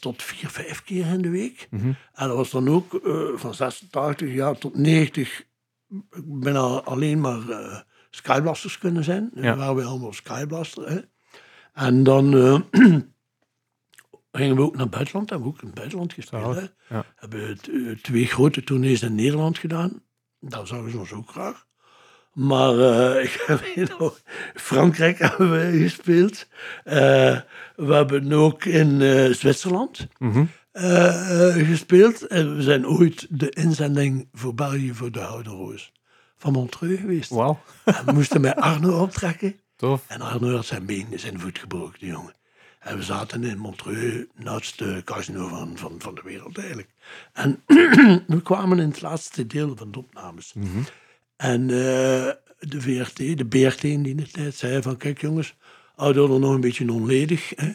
[0.00, 1.66] tot vier, vijf keer in de week.
[1.70, 1.86] Mhm.
[2.14, 5.42] En dat was dan ook eh, van 86 jaar tot 90
[6.24, 7.40] bijna alleen maar
[8.10, 9.30] skyblasters kunnen zijn.
[9.34, 9.56] Ja.
[9.56, 10.88] Waren we allemaal skyblaster.
[10.88, 10.98] Hè.
[11.74, 12.30] En dan
[14.32, 15.30] gingen we ook naar het buitenland.
[15.30, 16.42] Hebben we ook in het buitenland gespeeld.
[16.54, 16.94] Zalig, Hè.
[16.96, 17.04] ja.
[17.16, 20.02] Hebben t- eh, twee grote tournees in Nederland gedaan.
[20.40, 21.66] Dat zagen ze ons ook graag.
[22.32, 24.20] Maar eh, ik weet nog,
[24.54, 26.46] Frankrijk hebben we gespeeld.
[26.84, 27.40] Eh,
[27.76, 29.00] we hebben ook in
[29.34, 30.44] Zwitserland Mhm.
[31.66, 32.26] gespeeld.
[32.26, 35.92] En we zijn ooit de inzending voor België voor de Houden Roos
[36.36, 37.30] van Montreux geweest.
[37.84, 39.60] En we moesten met Arno optrekken.
[39.76, 40.04] tof.
[40.08, 42.34] En Arno had zijn been, zijn voet gebroken, die jongen.
[42.80, 46.88] En we zaten in Montreux, het oudste casino van, van, van de wereld eigenlijk.
[47.32, 47.62] En
[48.26, 50.54] we kwamen in het laatste deel van de opnames.
[51.36, 55.56] En eh, de VRT, de BRT in die tijd, zei van, kijk jongens,
[55.96, 57.52] houden er nog een beetje onledig.
[57.56, 57.70] Hè?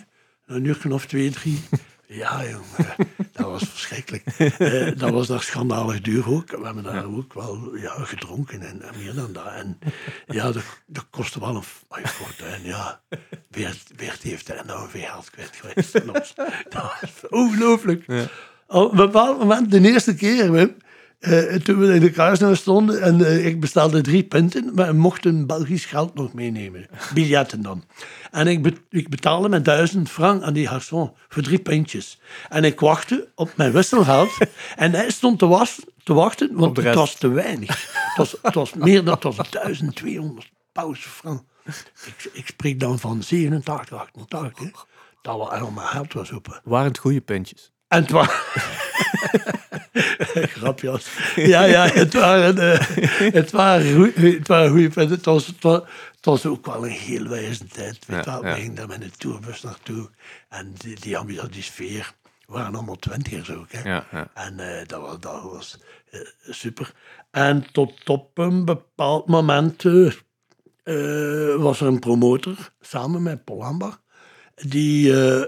[0.46, 1.62] Een uur of twee, drie.
[2.08, 2.96] Ja, jongen,
[3.32, 4.26] dat was verschrikkelijk.
[4.26, 6.50] Eh, dat was daar schandalig duur ook.
[6.52, 9.46] We hebben daar ook wel ja, gedronken en, en meer dan dat.
[9.48, 9.80] En
[10.28, 12.64] ja, dat, dat kostte wel een f- fortuin.
[12.64, 13.02] Ja,
[13.56, 15.94] Weert, heeft daar nou weer geld kwijt geweest.
[15.94, 16.06] Dat
[16.74, 18.04] was ongelooflijk.
[18.08, 18.26] Ja.
[18.68, 20.76] op een bepaald moment, de eerste keer, Wim,
[21.20, 25.26] eh, toen we in de kruisnaar stonden en eh, ik bestelde drie punten, maar mocht
[25.26, 26.88] een Belgisch geld nog meenemen.
[27.14, 27.84] Biljetten dan.
[28.32, 32.20] En ik, be- ik betaalde met duizend frank aan die garçon voor drie puntjes.
[32.50, 34.30] En ik wachtte op mijn wisselgeld
[34.76, 37.92] en hij stond te, was, te wachten, want het was te weinig.
[37.94, 41.42] Het was, het was meer dan het was 1200 paus frank.
[42.06, 44.60] Ik, ik spreek dan van 87, 88.
[44.60, 44.72] hè.
[45.22, 46.46] Dat was allemaal geld was op.
[46.46, 46.54] hè.
[46.64, 47.72] Waren het goede puntjes?
[47.88, 48.28] En het was...
[50.34, 51.08] Grapjas.
[51.36, 52.80] Ja, ja, het waren, eh,
[53.34, 55.16] het waren, goeie- het waren goede punten.
[55.16, 55.82] Het was, het, was,
[56.16, 58.00] het was ook wel een heel wijze tijd.
[58.08, 58.42] Ja.
[58.42, 60.10] We gingen daar met een tourbus naartoe.
[60.50, 62.14] En die, die, die sfeer,
[62.46, 63.72] we waren allemaal twintigers ook.
[63.72, 63.90] Hè.
[63.90, 64.28] Ja, ja.
[64.34, 65.78] En eh, dat was, dat was
[66.12, 66.92] eh, super.
[67.32, 69.84] En tot op een bepaald moment
[70.86, 73.62] eh, was er een promotor, samen met Paul
[74.56, 75.46] die eh,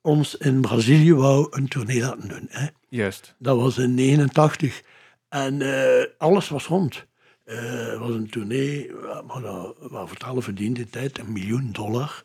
[0.00, 2.46] ons in Brazilië wou een tournee laten doen.
[2.48, 2.66] Hè.
[2.88, 3.34] Juist.
[3.38, 4.82] Dat was in 89.
[5.28, 7.06] En eh, alles was rond.
[7.44, 8.92] Het was een tournee,
[9.26, 12.24] maar dat, waar vertalen verdiende die tijd een miljoen dollar.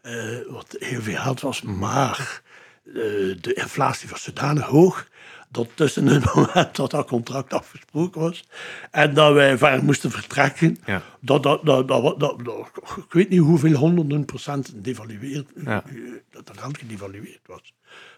[0.00, 2.42] Eh, wat heel veel geld was, maar
[3.40, 5.08] de inflatie was zodanig hoog
[5.50, 8.44] dat tussen het moment dat dat contract afgesproken was
[8.90, 11.02] en dat wij ver moesten vertrekken, Ja.
[11.20, 12.38] dat, dat, dat, dat, dat,
[12.96, 15.82] ik weet niet hoeveel honderden procent devalueerd, Ja.
[15.86, 15.92] eh,
[16.30, 17.72] dat het geld gedevalueerd was.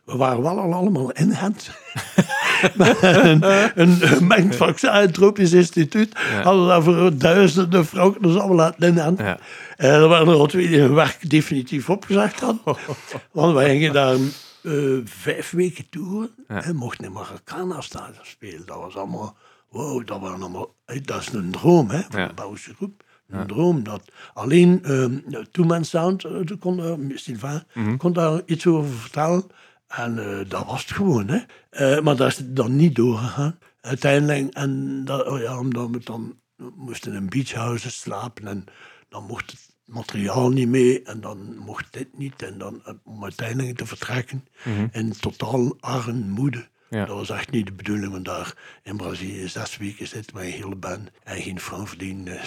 [0.04, 1.70] We waren wel al allemaal in hand.
[3.00, 3.42] een,
[3.74, 8.88] een gemengd vaccin, een tropisch instituut, hadden we daar voor duizenden franken dus allemaal laten
[8.88, 9.18] in hand.
[9.18, 9.38] Ja.
[9.76, 12.60] En er waren er al twee die hun werk definitief opgezegd hadden.
[13.32, 14.16] Want wij gingen daar
[14.62, 18.66] eh, vijf weken toeren en mochten in Maracana-stadion spelen.
[18.66, 19.36] Dat was allemaal,
[19.68, 22.26] wow, dat, waren allemaal, eh, dat is een droom hè, Ja.
[22.26, 23.04] de Belgische groep.
[23.28, 23.82] Een droom.
[23.82, 25.18] Dat alleen ehm
[25.50, 27.64] Two Man Sound, daar kon, daar- Sylvain,
[27.98, 29.44] kon daar iets over vertellen.
[29.86, 31.28] En eh, dat was het gewoon.
[31.28, 31.38] Hè.
[31.70, 33.58] Eh, maar dat is dan niet doorgegaan.
[33.80, 36.38] Uiteindelijk, en dat, oh ja, omdat we dan
[36.76, 38.64] moesten in beachhouses slapen en
[39.08, 42.42] dan mocht het materiaal niet mee en dan mocht dit niet.
[42.42, 44.44] En dan eh, om uiteindelijk te vertrekken
[44.92, 46.70] in totaal armoede.
[46.88, 47.04] Ja.
[47.04, 50.50] Dat was echt niet de bedoeling, want daar in Brazilië zes weken zitten met een
[50.50, 52.24] hele band en geen frank verdienen.
[52.24, 52.38] Nee,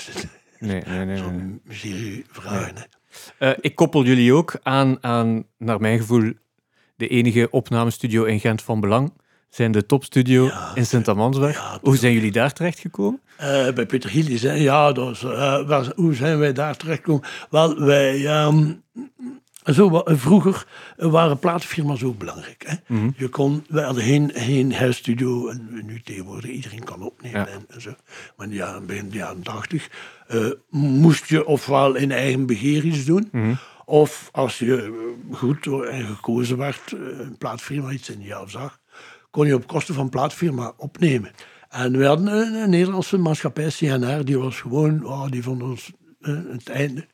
[0.86, 1.06] nee, nee.
[1.06, 1.18] nee.
[1.18, 2.76] Zo'n vragen.
[3.38, 6.34] Eh, ik koppel jullie ook aan, aan, naar mijn gevoel,
[6.96, 9.14] de enige opnamestudio in Gent van belang.
[9.50, 11.56] Zijn de topstudio in Sint-Amansberg.
[11.56, 13.22] ja, Hoe zijn jullie daar terechtgekomen?
[13.38, 14.94] Eh, bij Peter Gilly zei, ja,
[15.66, 17.24] waar- hoe zijn wij daar terechtgekomen?
[17.50, 18.74] Wel, wij, ehm,
[19.74, 20.66] zo, vroeger
[20.98, 22.64] waren platenfirma's ook belangrijk.
[22.88, 22.96] Hè?
[23.18, 27.48] Je kon, wij hadden geen, geen huisstudio, en nu tegenwoordig iedereen kan opnemen Ja.
[27.48, 27.94] en, en zo.
[28.38, 29.90] Maar in de jaren, begin de jaren tachtig
[30.28, 33.30] eh, moest je ofwel in eigen beheer iets doen,
[33.86, 38.80] of als je goed en gekozen werd, een plaatfirma iets in jou zag,
[39.36, 41.32] kon je op kosten van plaatfirma opnemen.
[41.70, 45.92] En we hadden een, een Nederlandse maatschappij, CNR, die was gewoon, oh, die vond ons
[46.22, 47.08] eh, het einde.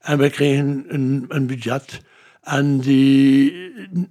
[0.00, 2.00] En we kregen een, een budget.
[2.42, 3.52] En die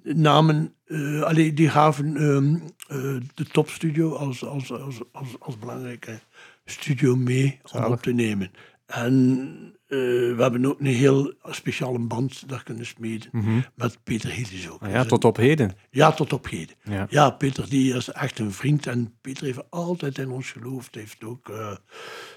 [0.04, 0.73] namen,
[1.21, 2.56] allee, die gaven ehm,
[2.88, 6.19] eh, de topstudio als, als, als, als, als belangrijke
[6.65, 8.51] studio mee om op te nemen.
[8.86, 13.63] En we hebben ook een heel speciale band daar kunnen smeden.
[13.76, 14.82] Met Peter Hillis ook.
[14.82, 15.71] Ah ja, tot op heden.
[15.89, 16.76] Ja, tot op heden.
[16.84, 17.06] Ja.
[17.10, 17.30] Ja.
[17.30, 20.95] Peter die is echt een vriend en Peter heeft altijd in ons geloofd.
[20.95, 21.76] Heeft ook, eh,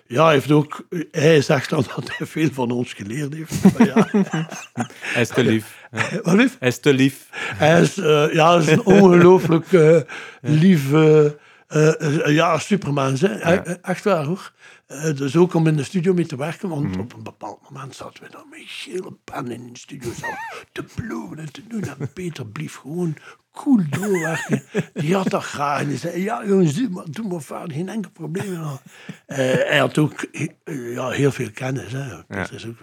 [0.06, 3.78] ja, heeft ook, hij zegt dan dat hij veel van ons geleerd heeft.
[3.78, 4.08] Maar ja,
[5.00, 5.86] Hij is te lief.
[6.22, 6.56] Wat lief?
[6.58, 7.28] Hij is te lief.
[7.32, 10.00] Hij is, eh, ja, is een ongelooflijk eh,
[10.40, 13.20] lieve, eh, eh, ja, supermens.
[13.20, 13.34] Hè.
[13.82, 14.52] Echt waar hoor.
[14.88, 17.94] Eh, dus ook om in de studio mee te werken, want op een bepaald moment
[17.94, 20.10] zaten we dan met gele pen in de studio
[20.72, 21.82] te bloemen en te doen.
[21.82, 23.16] En Peter bleef gewoon
[23.52, 24.62] cool doorwerken.
[24.92, 25.80] Die had dat graag.
[25.80, 28.62] En hij zei, ja jongens, doe maar, doe maar vader, geen enkel probleem.
[29.26, 31.92] Eh, hij had ook eh, ja, heel veel kennis.
[31.92, 32.24] Hè.
[32.24, 32.76] Peter is ook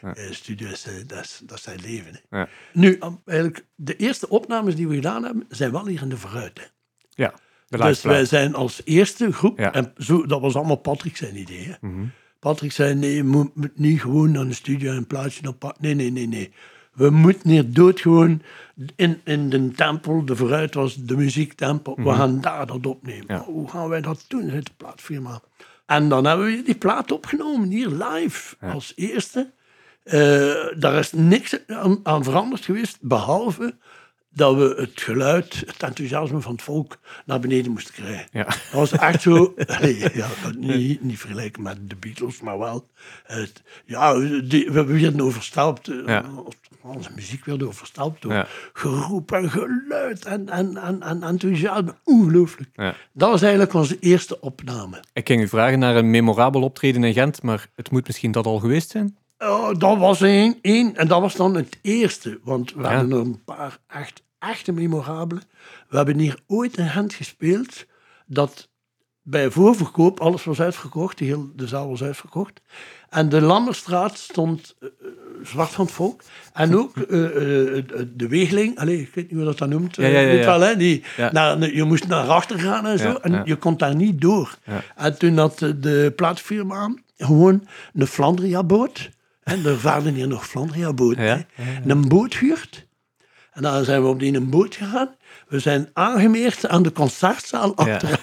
[0.00, 0.68] een studio.
[0.68, 2.20] is, eh, dat, is, dat is zijn leven.
[2.28, 2.38] Hè.
[2.38, 2.48] Ja.
[2.72, 6.58] Nu, eigenlijk, de eerste opnames die we gedaan hebben, zijn wel hier in de vooruit.
[6.58, 6.64] Hè.
[7.10, 7.34] Ja,
[7.70, 9.72] Dus wij zijn als eerste groep, Ja.
[9.72, 11.76] en zo, dat was allemaal Patrick zijn idee.
[11.80, 11.88] Hè.
[12.38, 15.74] Patrick zei, nee, je moet, moet niet gewoon naar de studio en een plaatje op.
[15.80, 16.52] Nee, nee, nee, nee.
[16.92, 18.42] We moeten hier doodgewoon
[18.96, 23.24] in, in de tempel, de vooruit was de muziektempel, we gaan daar dat opnemen.
[23.28, 23.44] Ja.
[23.44, 25.40] Hoe gaan wij dat doen, de plaatfirma?
[25.86, 29.50] En dan hebben we die plaat opgenomen, hier live, als eerste.
[30.02, 30.20] Eh,
[30.78, 33.76] daar is niks aan, aan veranderd geweest, behalve
[34.32, 38.26] dat we het geluid, het enthousiasme van het volk naar beneden moesten krijgen.
[38.32, 38.44] Ja.
[38.44, 42.86] Dat was echt zo, allee, ja, niet, niet vergelijken met de Beatles, maar wel.
[43.24, 46.24] Het, ja, die, we werden overstelpt, eh, Ja.
[46.82, 48.46] onze muziek werd overstelpt door Ja.
[48.72, 51.94] geroep en geluid en, en, en, en enthousiasme.
[52.04, 52.70] Ongelooflijk.
[53.12, 55.02] Dat was eigenlijk onze eerste opname.
[55.12, 58.46] Ik ging u vragen naar een memorabel optreden in Gent, maar het moet misschien dat
[58.46, 59.16] al geweest zijn?
[59.42, 60.96] Oh, dat was één, één.
[60.96, 62.40] En dat was dan het eerste.
[62.42, 62.90] Want we Ja.
[62.90, 65.40] er een paar echt, echte memorabele.
[65.88, 67.86] We hebben hier ooit een hand gespeeld
[68.26, 68.68] dat
[69.22, 71.18] bij voorverkoop alles was uitverkocht.
[71.18, 72.60] De, heel, de zaal was uitverkocht.
[73.08, 75.06] En de Lammerstraat stond eh, eh,
[75.42, 76.22] zwart van het volk.
[76.52, 79.96] En ook de Wegeling, allez, ik weet niet hoe dat dat noemt.
[79.96, 80.58] Ja, ja, ja, weet ja.
[80.58, 83.12] wel, hè, die, naar, je moest naar achter gaan en zo.
[83.14, 84.58] En je kon daar niet door.
[84.96, 89.10] En toen had de plaatfirma gewoon een Flandria-boot.
[89.50, 91.24] En er vaarden hier nog Flandria-boten.
[91.24, 91.90] Ja, hè.
[91.90, 92.88] Een boot huurt.
[93.52, 95.14] En dan zijn we op die een boot gegaan.
[95.48, 98.20] We zijn aangemeerd aan de concertzaal achter.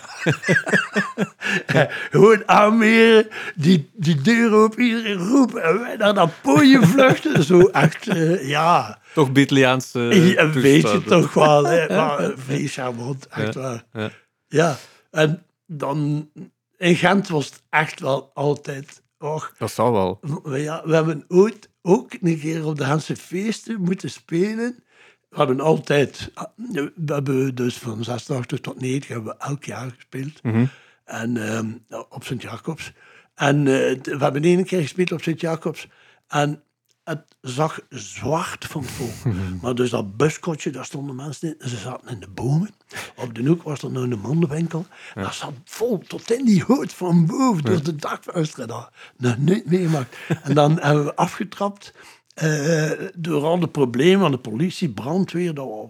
[2.12, 5.64] Gewoon aanmeren, die, die deur open, iedereen roepen.
[5.64, 7.44] En wij naar dat podium vluchten.
[7.54, 10.00] Zo echt, eh, ja, Toch Beatleaanse
[10.38, 11.64] een beetje toch wel.
[11.66, 11.88] Hè.
[11.98, 13.84] Maar vrij charmant, echt Ja, waar.
[13.94, 14.10] ja.
[14.48, 14.78] Ja,
[15.12, 16.30] en dan
[16.78, 19.02] in Gent was het echt wel altijd...
[19.20, 20.20] Och, Dat zal wel.
[20.44, 24.84] we- ja, we hebben ooit ook een keer op de Hense feesten moeten spelen.
[25.30, 26.32] We hebben altijd...
[26.56, 30.44] We hebben dus van 86 tot 90 hebben we elk jaar gespeeld.
[30.44, 30.66] Mhm.
[31.06, 31.72] En ehm,
[32.10, 32.94] op Sint-Jacobs.
[33.36, 35.88] En eh, we hebben één keer gespeeld op Sint-Jacobs.
[36.28, 36.64] En
[37.08, 39.34] het zag zwart van volk.
[39.62, 41.56] Maar dus dat buskotje, daar stonden mensen in.
[41.60, 42.70] En ze zaten in de bomen.
[43.16, 44.86] Op de hoek was er nog een mandenwinkel.
[45.16, 47.64] Dat zat vol tot in die hoed van boven.
[47.64, 48.68] Door de dakvenster.
[48.68, 50.18] Dat nog nooit meegemaakt.
[50.44, 51.94] En dan hebben we afgetrapt.
[52.34, 55.88] eh, door al de problemen van de politie, brandweer, dat was,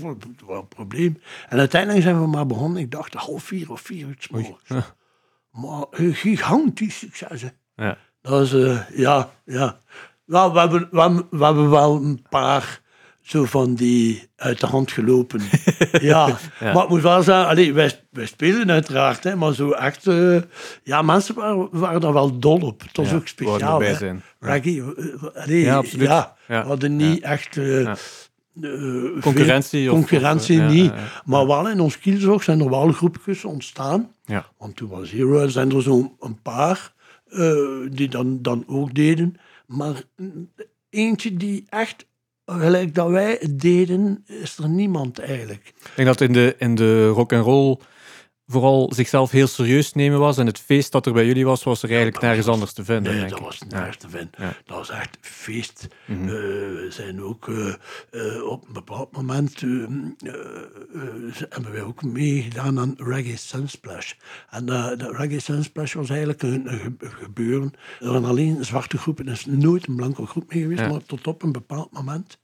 [0.00, 0.14] was
[0.60, 1.20] een probleem.
[1.48, 2.82] En uiteindelijk zijn we maar begonnen.
[2.82, 4.92] Ik dacht half vier of vier uur morgens.
[5.50, 7.42] Maar een gigantisch succes.
[7.42, 7.48] hè.
[7.74, 7.98] Ja.
[8.22, 9.80] Dat is, eh, ja, ja.
[10.30, 12.80] Nou, we, hebben, we, hebben, we hebben wel een paar
[13.20, 15.40] zo van die uit de hand gelopen.
[16.00, 16.38] ja.
[16.60, 20.06] maar ik moet wel zeggen, allee, wij, wij spelen uiteraard, hè, maar zo echt...
[20.06, 20.36] eh,
[20.82, 22.80] ja, mensen waren, waren daar wel dol op.
[22.80, 23.82] Het was Ja, ook speciaal.
[23.94, 24.22] zijn.
[24.40, 26.08] Reggae, eh, allee, Ja, absoluut.
[26.08, 27.56] Ja, we hadden niet echt...
[27.56, 27.96] eh, eh,
[28.54, 30.92] veel Concurrentie of- concurrentie of, eh, niet.
[31.24, 34.12] Maar wel in ons kielzorg zijn er wel groepjes ontstaan.
[34.24, 34.46] Ja.
[34.58, 36.92] Want toen was Hero, er zijn er zo'n een paar
[37.28, 37.52] eh,
[37.90, 39.36] die dan, dan ook deden.
[39.70, 40.02] Maar
[40.90, 42.06] eentje die echt,
[42.46, 45.66] gelijk dat wij het deden, is er niemand eigenlijk.
[45.66, 47.76] Ik denk dat in de, in de rock and roll
[48.50, 50.38] vooral zichzelf heel serieus nemen was.
[50.38, 52.72] En het feest dat er bij jullie was, was er eigenlijk dat nergens was- anders
[52.72, 53.12] te vinden.
[53.12, 53.44] Nee, denk dat ik.
[53.44, 54.30] was nergens te vinden.
[54.38, 54.52] Ja.
[54.64, 55.86] Dat was echt feest.
[56.06, 56.22] Mhm.
[56.22, 57.74] Eh, we zijn ook eh,
[58.10, 59.60] eh, op een bepaald moment
[61.48, 64.12] hebben wij ook meegedaan aan Reggae Sunsplash.
[64.50, 67.72] En de Reggae Sunsplash was eigenlijk een, een ge- gebeuren.
[68.00, 70.88] Er waren alleen zwarte groepen, er is nooit een blanke groep mee geweest, Ja.
[70.88, 72.38] maar tot op een bepaald moment.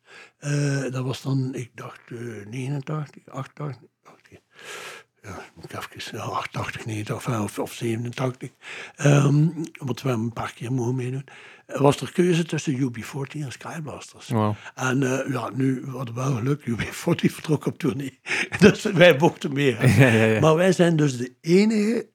[0.90, 4.38] dat was dan, ik dacht, eh 89, 88, 88
[5.26, 8.50] ja, moet ik even, ja, 88, 89 of, of 87.
[8.96, 11.24] Ehm want we een paar keer mogen meedoen.
[11.66, 14.30] Was er keuze tussen UB40 en Skyblasters.
[14.74, 18.20] En eh, ja, nu we hadden wel geluk, UB40 vertrok op tournee.
[18.58, 19.80] dus wij mochten meer.
[19.80, 20.04] hè.
[20.06, 20.40] Ja, ja, ja.
[20.40, 22.08] Maar wij zijn dus de enige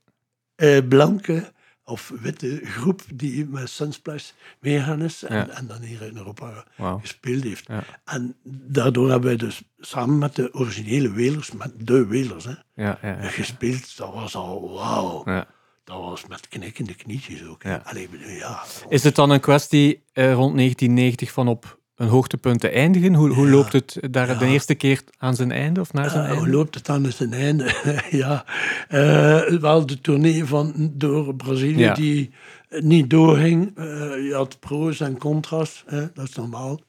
[0.56, 1.52] eh, blanke
[1.92, 5.24] of witte groep die met Sunsplash meegaan is.
[5.24, 5.48] En, Ja.
[5.48, 6.64] en dan hier in Europa
[7.02, 7.68] gespeeld heeft.
[7.68, 7.84] Ja.
[8.06, 12.98] En daardoor hebben wij dus samen met de originele Welers, met de Welers, hè, Ja,
[13.22, 13.98] gespeeld.
[13.98, 15.22] Dat was al wauw.
[15.26, 15.48] Ja.
[15.84, 17.62] Dat was met knikkende knietjes ook.
[17.84, 18.64] Allee, bedoel, ja.
[18.90, 23.14] Is het dan een kwestie eh, rond 1990 van op een hoogtepunt te eindigen?
[23.14, 23.52] Hoe, hoe Ja.
[23.52, 26.52] loopt het daar de eerste keer aan zijn einde of naar zijn Eh, hoe einde?
[26.58, 27.74] loopt het aan zijn einde?
[28.24, 28.46] ja,
[28.88, 31.94] Eh, wel de tournee van door Brazilië Ja.
[31.94, 32.32] die
[32.70, 33.78] niet doorging.
[33.78, 33.86] Eh,
[34.28, 36.80] je had pro's en contra's, hè, dat is normaal.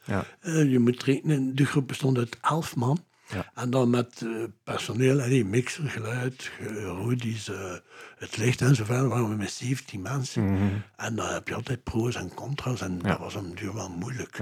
[0.40, 2.98] Eh, je moet rekenen, de groep bestond uit elf man.
[3.34, 3.50] Ja.
[3.54, 4.28] En dan met eh,
[4.64, 7.72] personeel, allee, mixer, geluid, ge- roadies, eh,
[8.18, 10.44] het licht en zo verder, waren we met 17 mensen.
[10.44, 10.62] Mhm.
[10.96, 14.38] En dan heb je altijd pro's en contra's en dat was een duur wel moeilijk.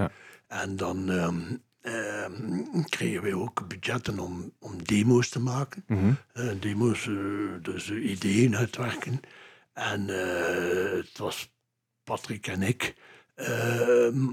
[0.50, 1.40] En dan ehm,
[1.80, 5.84] ehm, kregen we ook budgetten om, om demo's te maken.
[5.86, 6.12] Mhm.
[6.32, 7.14] Eh, demo's, eh,
[7.62, 9.20] dus eh, ideeën uitwerken.
[9.72, 10.08] En
[10.96, 11.52] het was
[12.04, 12.94] Patrick en ik.
[13.34, 14.26] ehm,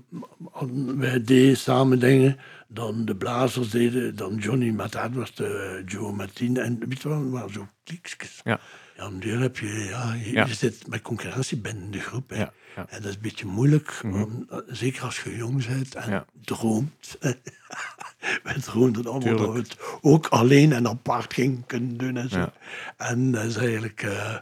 [1.00, 2.38] wij deden samen dingen.
[2.68, 5.42] Dan de blazers deden, dan Johnny met Edward,
[5.86, 6.58] Joe met Tien.
[6.58, 8.42] En weet je wel, maar zo kliekjes.
[8.44, 8.60] Ja.
[8.98, 10.48] Ja, een heb je, ja, je, Ja.
[10.48, 12.30] zit met concurrentie binnen de groep.
[12.30, 12.36] Hè.
[12.38, 12.86] Ja, ja.
[12.90, 14.22] En dat is een beetje moeilijk, Mhm.
[14.22, 17.18] om, zeker als je jong bent en droomt.
[18.44, 22.50] wij droomden allemaal dat we het ook alleen en apart gingen kunnen doen en zo.
[22.98, 24.02] En dat is eigenlijk...
[24.04, 24.36] eh,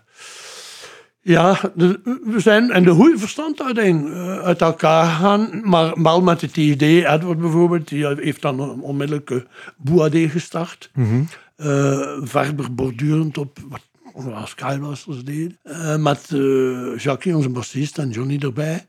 [1.21, 5.61] ja, de- we zijn in de goede verstand uiteen, eh, uit elkaar gegaan.
[5.69, 9.41] Maar wel met het idee, Edward bijvoorbeeld, die heeft dan onmiddellijk uh,
[9.77, 10.91] Boadé gestart.
[11.55, 13.81] Eh, verder bordurend op wat
[14.23, 15.57] wat Skybusters deden.
[15.63, 18.85] Eh, met eh Jackie, onze bassist, en Johnny erbij.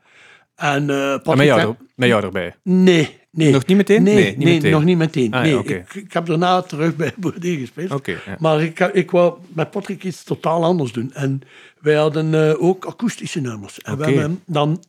[0.54, 2.54] En, eh En Patrick met jou, er- met jou erbij.
[2.62, 3.52] Nee, nee.
[3.52, 4.02] Nog niet meteen?
[4.02, 4.70] Nee, Nee, nee, niet meteen.
[4.70, 5.32] nog niet meteen.
[5.32, 8.06] Ah, ja, nee, ik, ik heb daarna terug bij Baudet gespeeld.
[8.06, 8.16] Ja.
[8.38, 11.12] Maar ik, ik wou met Patrick iets totaal anders doen.
[11.14, 11.40] En
[11.80, 13.80] wij hadden ook akoestische nummers.
[13.80, 14.82] En we hebben dan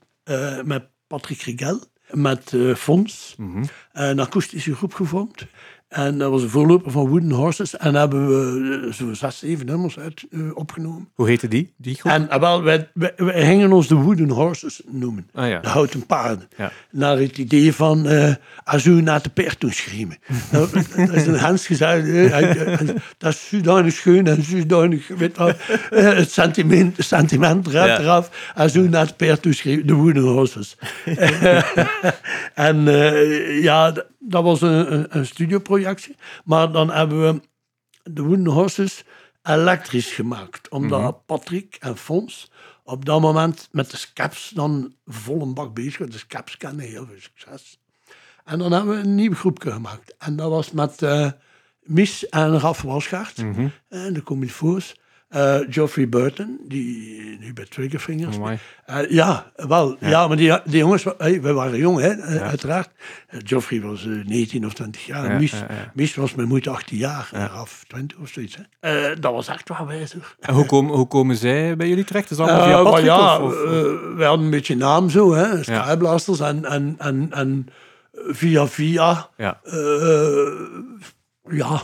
[0.64, 1.80] met Patrick Rigel,
[2.12, 3.64] met Fons, Mhm.
[3.94, 5.46] een akoestische groep gevormd.
[5.88, 7.78] En dat was een voorloper van Wooden Horses.
[7.78, 11.10] En hebben we eh, zo zes, zeven nummers uit, eh, opgenomen.
[11.14, 12.12] Hoe heette die, die groep?
[12.12, 15.30] En eh, wel, wij, wij, wij gingen ons de Wooden Horses noemen.
[15.34, 15.60] Ah, ja.
[15.60, 16.48] De houten paarden.
[16.58, 16.72] Ja.
[16.92, 18.08] Naar het idee van
[18.64, 20.18] Azu naar de toe schreeuwen.
[20.52, 22.32] dat, dat is een Hans gezegd.
[23.18, 25.08] dat is zodanig schoon en zodanig...
[25.08, 25.38] Weet
[25.90, 28.00] het sentiment, sentiment Ja.
[28.00, 28.52] eraf.
[28.56, 29.86] Azu naar de toe.
[29.86, 30.78] De Wooden Horses.
[32.54, 32.84] en
[33.62, 35.26] ja, dat was een, een, een
[36.46, 37.42] Maar dan hebben we
[38.04, 39.04] de Wooden Horses
[39.44, 40.70] elektrisch gemaakt.
[40.70, 42.52] Omdat Patrick en Fons
[42.84, 46.14] op dat moment met de scaps dan vol een bak bezig waren.
[46.14, 47.80] De scaps kennen heel veel succes.
[48.44, 50.16] En dan hebben we een nieuw groepje gemaakt.
[50.18, 51.32] En dat was met eh
[51.88, 53.38] Mies en Raf Walsgaard.
[53.90, 54.96] En de Comilfo's.
[55.28, 58.38] Eh Geoffrey Burton, die nu bij Triggerfingers.
[58.86, 59.98] Eh, ja, wel.
[60.00, 60.28] Ja.
[60.28, 62.90] maar die, die jongens, hey, wij waren jong, hè, uiteraard.
[63.28, 65.32] Eh, Geoffrey was eh, 19 of 20 jaar.
[65.32, 65.92] Ja, Mies, ja, ja.
[65.94, 68.58] Mies was mijn moeder 18 jaar, en Raf 20 of zoiets.
[68.80, 69.10] Hè.
[69.10, 70.36] Eh, dat was echt wel wijzer.
[70.40, 72.32] En hoe, komen hoe komen zij bij jullie terecht?
[72.32, 73.06] Is dat allemaal via maar Patrick?
[73.06, 76.40] ja, of, of- wij hadden een beetje naam zo, hè, Skyblasters.
[76.40, 77.68] En, en, en, en
[78.14, 79.60] via via, ja.
[81.50, 81.82] ja,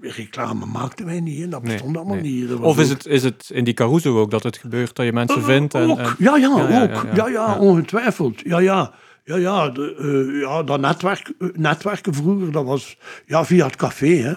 [0.00, 1.48] reclame maakten wij niet, hè.
[1.48, 2.32] dat Nee, bestond allemaal nee.
[2.32, 2.48] niet.
[2.48, 4.94] Dat was Of is ook- het, is het in die Caruso ook dat het gebeurt
[4.96, 5.74] dat je mensen vindt?
[5.74, 6.68] En, ook, en- ja, ja, Ja, ook.
[6.68, 7.12] ja, Ja, ja.
[7.14, 7.58] ja, Ja.
[7.58, 8.40] ongetwijfeld.
[8.44, 8.92] Ja, ja.
[9.24, 9.94] Ja, ja, de,
[10.34, 14.06] eh, ja dat netwerk, eh, netwerken vroeger, dat was ja, via het café.
[14.16, 14.32] Hè.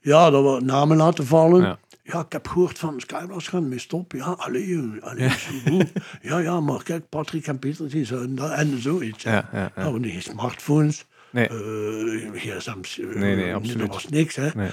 [0.00, 1.62] Ja, dat we namen laten vallen.
[1.62, 1.78] Ja.
[2.02, 4.12] Ik heb gehoord van Skyblas gaan mee stop.
[4.12, 5.92] Ja, allee, allee zo goed.
[6.22, 9.22] Ja, ja, maar kijk, Patrick en Peter, die zijn en zoiets.
[9.22, 9.82] Ja, ja, ja.
[9.82, 11.06] Nou, geen smartphones.
[11.32, 11.48] Nee.
[11.48, 12.98] eh, gsm's.
[12.98, 13.78] eh, Nee, nee, absoluut.
[13.78, 14.48] Dat was niks, hè.
[14.54, 14.68] Nee.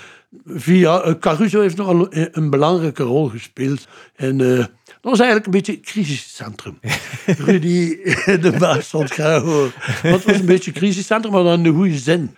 [0.46, 3.88] Via, eh, Caruso heeft nog een, een belangrijke rol gespeeld.
[4.16, 4.70] En dat
[5.02, 6.80] was eigenlijk een beetje een crisiscentrum.
[7.46, 9.70] Rudy, de baas van het Grauw.
[10.04, 12.36] Dat was een beetje een crisiscentrum, maar dan in de goede zin.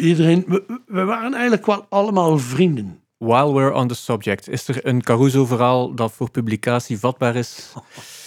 [0.00, 3.00] Iedereen, we, we waren eigenlijk wel allemaal vrienden.
[3.18, 7.72] While we're on the subject, is er een Caruso-verhaal dat voor publicatie vatbaar is?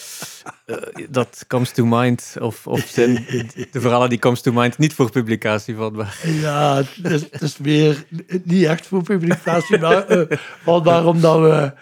[0.65, 0.75] Eh,
[1.09, 3.13] dat comes to mind, of, of zijn
[3.71, 6.19] de verhalen die comes to mind niet voor publicatie vatbaar?
[6.23, 8.05] Ja, het is, het is weer
[8.43, 11.73] niet echt voor publicatie, maar uh, waarom dat we...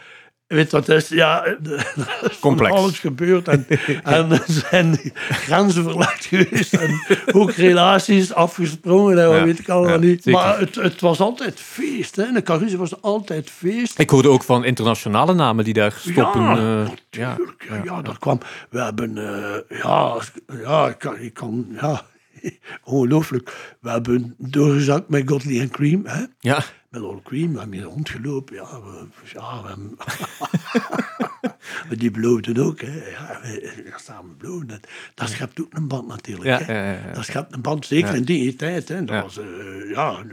[0.53, 1.07] Weet wat is?
[1.09, 1.45] Ja,
[2.39, 2.71] Complex.
[2.75, 3.65] alles gebeurd en,
[4.03, 9.93] en zijn grenzen verlegd geweest en ook relaties afgesprongen en wat Ja, weet ik allemaal
[9.93, 10.23] ja, niet.
[10.23, 10.41] zeker.
[10.41, 12.15] Maar het, het was altijd feest.
[12.15, 12.23] Hè.
[12.23, 13.99] In de Caruso was altijd feest.
[13.99, 16.41] Ik hoorde ook van internationale namen die daar stoppen.
[16.41, 17.37] Ja, eh, ja.
[17.69, 18.39] Ja, ja, dat kwam.
[18.69, 20.17] We hebben, eh, ja,
[20.61, 22.01] ja, ik kan, ik kan, ja,
[22.83, 23.75] ongelooflijk.
[23.81, 26.23] We hebben doorgezakt met Godley en Cream, hè.
[26.39, 26.63] ja.
[26.93, 28.55] Met All Cream, we hebben hier rondgelopen.
[28.55, 29.97] Ja, we, ja, we hebben...
[31.99, 33.09] Die bloten ook, hè.
[33.09, 34.67] Ja, we, we samen bloten.
[34.67, 36.73] Dat, dat schept ook een band natuurlijk, Ja, hè.
[36.73, 37.13] ja, ja, ja.
[37.13, 39.05] Dat schept een band, zeker in die tijd, hè.
[39.05, 40.23] Dat was, eh, ja...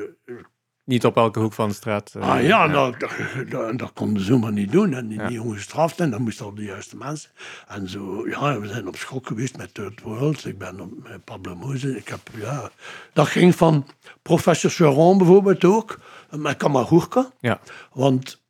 [0.90, 2.12] Niet op elke hoek van de straat.
[2.14, 3.10] eh, Ah ja, Dat, dat,
[3.50, 4.94] dat, dat konden ze zomaar niet doen.
[4.94, 5.26] En die, Ja.
[5.26, 7.30] die jongen gestraft en dan moesten al de juiste mensen.
[7.68, 10.46] En zo, ja, we zijn op schok geweest met Third World.
[10.46, 11.96] Ik ben op, met Pablo Moze.
[11.96, 12.70] Ik heb, ja...
[13.12, 13.86] Dat ging van
[14.22, 15.98] professor Charon bijvoorbeeld ook,
[16.30, 17.30] met Kamagurka.
[17.40, 17.60] Ja.
[17.92, 18.40] Want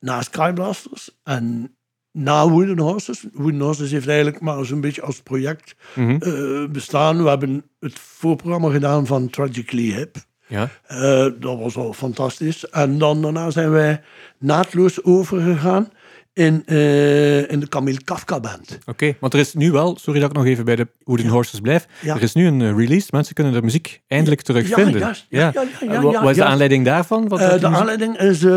[0.00, 1.76] na Skyblasters en
[2.12, 3.24] na Wooden Horses...
[3.32, 6.16] Wooden Horses heeft eigenlijk maar zo'n beetje als project Mhm.
[6.20, 7.22] eh, bestaan.
[7.22, 10.16] We hebben het voorprogramma gedaan van Tragically Hip.
[10.54, 10.68] Ja.
[10.86, 12.68] Eh, dat was al fantastisch.
[12.68, 14.00] En dan daarna zijn wij
[14.38, 15.88] naadloos overgegaan
[16.32, 18.78] in, eh, in de Camille Kafka Band.
[18.86, 21.60] Oké, want er is nu wel, sorry dat ik nog even bij de Wooden Horses
[21.60, 22.14] blijf, Ja.
[22.14, 24.98] er is nu een eh, release, mensen kunnen de muziek eindelijk terugvinden.
[25.00, 25.26] juist.
[25.28, 26.40] Ja, ja, ja, ja, wat is de juist.
[26.40, 27.28] aanleiding daarvan?
[27.28, 28.50] Wat de aanleiding is eh,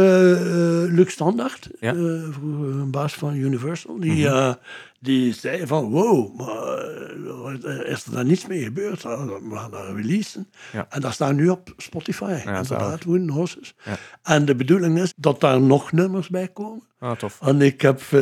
[0.96, 4.00] Luc Standaard, vroeger een baas van Universal.
[4.00, 4.54] Die, Mhm.
[5.00, 9.04] Die zei van, wow, maar eh, is er daar niets mee gebeurd?
[9.04, 10.48] Eh, We gaan dat releasen.
[10.74, 10.86] Ja.
[10.90, 13.04] En dat staat nu op Spotify, inderdaad, zalig.
[13.04, 13.76] Wooden Horses.
[13.86, 13.98] Ja.
[14.24, 16.84] En de bedoeling is dat daar nog nummers bij komen.
[17.00, 17.40] Ah, tof.
[17.42, 18.22] En ik heb eh,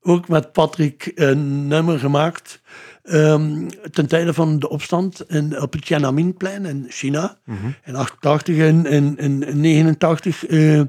[0.00, 2.60] ook met Patrick een nummer gemaakt.
[3.02, 7.36] ehm, ten tijde van de opstand in, op het Tiananmenplein in China.
[7.84, 10.80] In 88 en in, in, in 89 eh,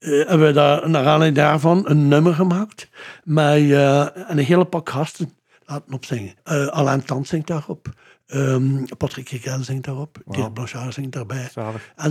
[0.00, 2.88] eh, hebben we daar naar aanleiding daarvan een nummer gemaakt.
[3.24, 5.32] Met eh, een hele pak gasten
[5.66, 6.34] laten opzingen.
[6.44, 7.88] Eh Alain Tant zingt daarop.
[8.26, 10.18] Ehm, Patrick Rigel zingt daarop.
[10.26, 11.48] Dirk Blanchard zingt daarbij.
[11.52, 11.92] Zalig.
[11.96, 12.06] En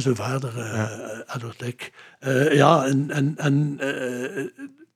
[1.36, 1.92] Edward Leck.
[2.20, 3.78] Eh, ja, en, en, en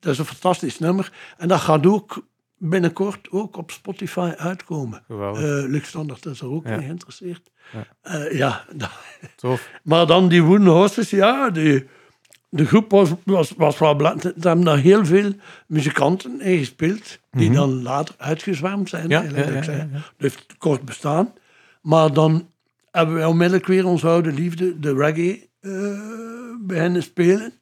[0.00, 1.12] dat is een fantastisch nummer.
[1.36, 2.26] En dat gaat ook
[2.58, 5.02] binnenkort ook op Spotify uitkomen.
[5.08, 5.30] Uh,
[5.66, 6.76] Luc Standard is er ook Ja.
[6.78, 7.50] geïnteresseerd.
[8.02, 8.28] Ja.
[8.30, 8.64] Ja,
[9.36, 9.70] Tof.
[9.82, 11.86] maar dan die Wooden Horses, ja, die,
[12.56, 14.36] de groep was, was, was wel belangrijk.
[14.36, 15.32] Er hebben daar heel veel
[15.66, 19.02] muzikanten in gespeeld, die dan later uitgezwaamd zijn.
[19.02, 19.12] Mhm.
[19.12, 19.64] Ja, eigenlijk.
[19.64, 19.88] ja, ja.
[19.92, 21.32] Dat heeft kort bestaan.
[21.82, 22.48] Maar dan
[22.90, 25.70] hebben wij onmiddellijk weer onze oude liefde, de reggae, eh
[26.66, 27.52] beginnen spelen.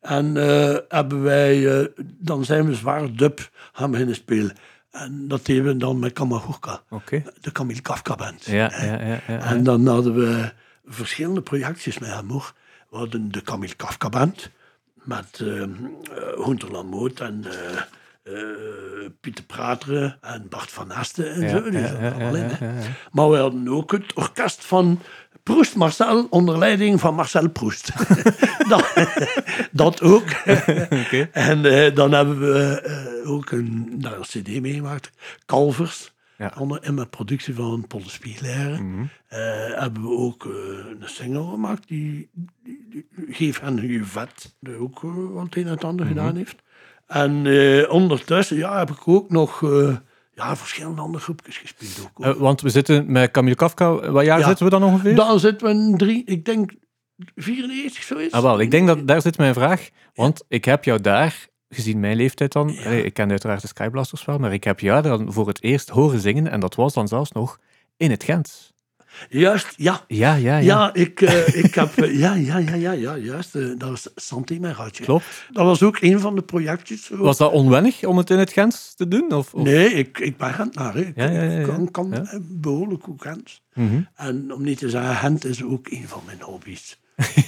[0.00, 1.86] En eh, hebben wij, eh,
[2.18, 4.56] dan zijn we zwaar dub gaan beginnen spelen.
[4.90, 7.22] En dat deden we dan met Kamagurka, Oké.
[7.40, 8.44] de Camille Kafka Band.
[8.44, 9.06] Ja, ja, ja.
[9.06, 9.38] ja, ja.
[9.38, 10.52] En dan hadden we
[10.84, 12.54] verschillende projectjes met hem hoor.
[12.90, 14.50] We hadden de Camille Kafka Band
[14.94, 15.64] met uh,
[16.36, 17.80] Hoenter Lamoot en eh,
[18.22, 21.70] eh, Pieter Prateren en Bart van Asten en Ja, zo.
[21.70, 22.50] Die ja, ja, in.
[23.12, 25.00] Maar we hadden ook het orkest van
[25.42, 27.92] Proest Marcel onder leiding van Marcel Proest.
[28.68, 28.92] dat,
[29.70, 30.28] dat ook.
[31.32, 31.62] En
[31.94, 35.10] dan hebben we ook een, daar een cd meegemaakt.
[35.46, 36.14] Calvers.
[36.38, 36.52] Ja.
[36.58, 38.82] Onder, in mijn productie van Paul de Spiegelaire.
[38.82, 39.02] Mhm.
[39.26, 39.38] Eh,
[39.80, 40.52] hebben we ook eh,
[41.00, 41.88] een single gemaakt.
[41.88, 42.30] Die,
[42.62, 44.56] die, die Geef hen je vet.
[44.60, 46.14] Die ook eh, wat het een en het ander Mhm.
[46.14, 46.56] gedaan heeft.
[47.06, 47.46] En
[47.90, 49.60] ondertussen ja, heb ik ook nog
[50.34, 52.10] ja, verschillende andere groepjes gespeeld.
[52.14, 54.10] Ook, want we zitten met Camille Kafka.
[54.10, 54.46] Wat jaar Ja.
[54.46, 55.14] zitten we dan ongeveer?
[55.14, 56.72] Dan zitten we in drie, ik denk
[57.34, 58.32] 94 zoiets.
[58.34, 59.88] Ah, wel, ik denk dat daar zit mijn vraag.
[60.14, 62.84] Want ik heb jou daar, gezien mijn leeftijd dan, Ja.
[62.84, 65.88] allee, ik ken uiteraard de Skyblasters wel, maar ik heb jou dan voor het eerst
[65.88, 67.58] horen zingen en dat was dan zelfs nog
[67.96, 68.74] in het Gent.
[69.28, 70.04] Juist, ja.
[70.06, 70.58] Ja, ja, ja.
[70.58, 71.96] Ja, ik, eh, ik heb...
[71.98, 73.54] eh, ja, ja, ja, ja, ja, juist.
[73.54, 75.04] eh, dat was Santé mijn ratje.
[75.04, 75.46] Klopt.
[75.52, 77.08] Dat was ook een van de projectjes.
[77.12, 79.32] Was dat onwennig om het in het Gent te doen?
[79.32, 79.62] Of, of?
[79.62, 80.94] Nee, ik, ik ben Gentenaar.
[80.94, 81.00] hè.
[81.00, 83.60] Ik Ja, ja, kan, kan eh, behoorlijk goed Gent.
[83.74, 84.00] Mhm.
[84.14, 87.00] En om niet te zeggen, Gent is ook een van mijn hobby's.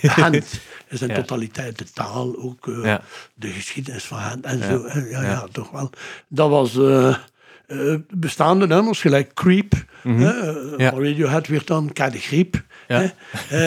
[0.03, 1.15] Gent is in Ja.
[1.15, 3.01] totaliteit de taal, ook Ja.
[3.35, 4.65] de geschiedenis van Gent en Ja.
[4.67, 4.87] zo.
[4.95, 5.47] Ja, ja, Ja.
[5.53, 5.91] toch wel.
[6.29, 7.09] Dat was eh,
[7.67, 9.73] eh, bestaande nummers, gelijk Creep.
[10.03, 10.91] Ja.
[10.91, 12.63] Van Radiohead weer dan Kijk de Griep.
[12.89, 13.13] Ja.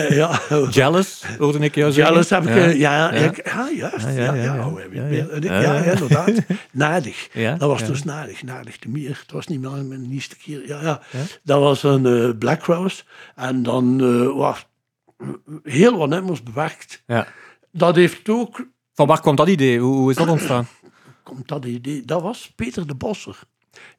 [0.08, 0.40] ja.
[0.70, 2.12] Jealous, hoorde ik jou zeggen.
[2.14, 2.54] Jealous heb ik...
[2.54, 3.20] Ja, ja, Ja.
[3.20, 4.04] ik- ja, juist.
[4.06, 4.74] Ja, Ja, ja, ja, ja, ja.
[4.74, 5.26] heb je Ja, het ja.
[5.40, 5.84] weer- Ja, ja, ja.
[5.84, 6.30] ja, inderdaad.
[6.70, 7.28] Nadig.
[7.32, 7.86] Ja, Dat was ja.
[7.86, 8.42] dus nadig.
[8.42, 9.08] Nadig de meer.
[9.22, 10.66] Het was niet meer mijn eerste keer.
[10.66, 11.00] Ja, ja.
[11.10, 11.18] Ja?
[11.42, 13.02] Dat was een Black Rose.
[13.36, 13.98] En dan
[14.36, 14.66] was
[15.62, 17.02] heel wat nummers bewerkt.
[17.06, 17.26] Ja.
[17.70, 18.66] Dat heeft ook...
[18.94, 19.78] Van waar kwam dat idee?
[19.78, 20.66] Hoe, is dat ontstaan?
[21.22, 22.04] Komt dat idee?
[22.04, 23.38] Dat was Peter de Bosser.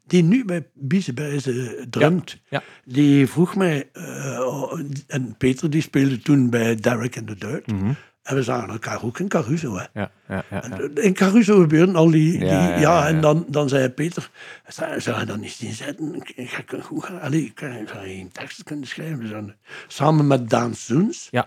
[0.06, 2.40] Die nu bij Biezenbijze drumt.
[2.48, 2.62] Ja.
[2.84, 3.88] Die vroeg mij...
[3.92, 7.66] eh, en Peter die speelde toen bij Derek and the Dirt.
[7.66, 7.92] Mhm.
[8.24, 9.76] En we zagen elkaar ook in Caruso.
[9.76, 9.84] Hè.
[10.00, 10.78] Ja, ja, ja.
[10.94, 12.32] In Caruso gebeurden al die...
[12.38, 14.30] die Ja, en dan, dan zei Peter...
[14.98, 16.22] Zou je dan niet zien zetten?
[16.34, 17.18] Ik ga.
[17.18, 19.56] Allee, ik kan- zou geen teksten kunnen schrijven?
[19.86, 21.28] Samen met Daan Soens.
[21.30, 21.46] Ja,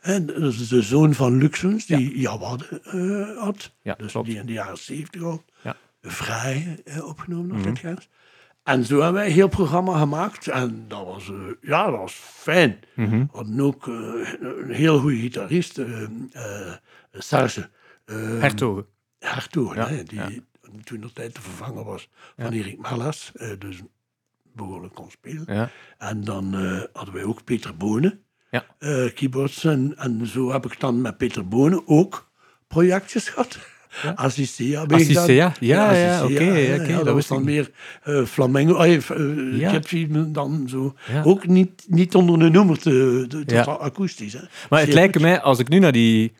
[0.00, 3.70] hè, Dat is de zoon van Luc Soens, die Jawade eh had.
[3.82, 4.26] Ja, dus klopt.
[4.26, 5.76] die in de jaren zeventig al Ja.
[6.02, 7.68] vrij eh, opgenomen Mhm.
[7.68, 7.82] had.
[7.82, 7.98] Mm
[8.68, 10.48] En zo hebben wij een heel programma gemaakt.
[10.48, 12.78] En dat was, eh, ja, dat was fijn.
[12.94, 13.10] Mhm.
[13.18, 13.94] We hadden ook eh,
[14.40, 16.72] een heel goede gitarist, eh,
[17.12, 17.70] Serge.
[18.40, 18.86] Hertogen.
[19.18, 20.28] Hertog, Ja, hè, die ja.
[20.84, 22.44] toen de tijd de vervanger was Ja.
[22.44, 23.82] van Erik Malas, dus
[24.42, 25.44] behoorlijk kon spelen.
[25.54, 25.70] Ja.
[25.98, 26.54] En dan
[26.92, 28.64] hadden wij ook Peter Bonen, Ja.
[29.14, 29.64] keyboards.
[29.64, 32.30] En, en zo heb ik dan met Peter Bonen ook
[32.66, 33.58] projectjes gehad.
[34.02, 34.10] Ja.
[34.10, 34.90] Ik gedaan.
[34.90, 35.52] Assistea?
[35.60, 37.46] Ja, ja, oké, ja, dat dat was ik dan niet.
[37.46, 37.70] meer
[38.02, 40.94] eh, flamenco, eh, eh, dan zo.
[41.24, 44.32] Ook niet, niet onder de noemer te, te, akoestisch.
[44.32, 44.40] Hè.
[44.68, 46.32] Maar het lijkt mij, als ik nu naar die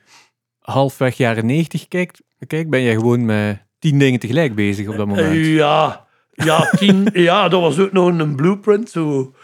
[0.60, 5.06] halfweg jaren 90 kijk, kijk ben jij gewoon met tien dingen tegelijk bezig op dat
[5.06, 5.46] moment.
[5.46, 8.90] Ja, ja, tien, ja, dat was ook nog een blueprint.
[8.90, 9.34] Zo.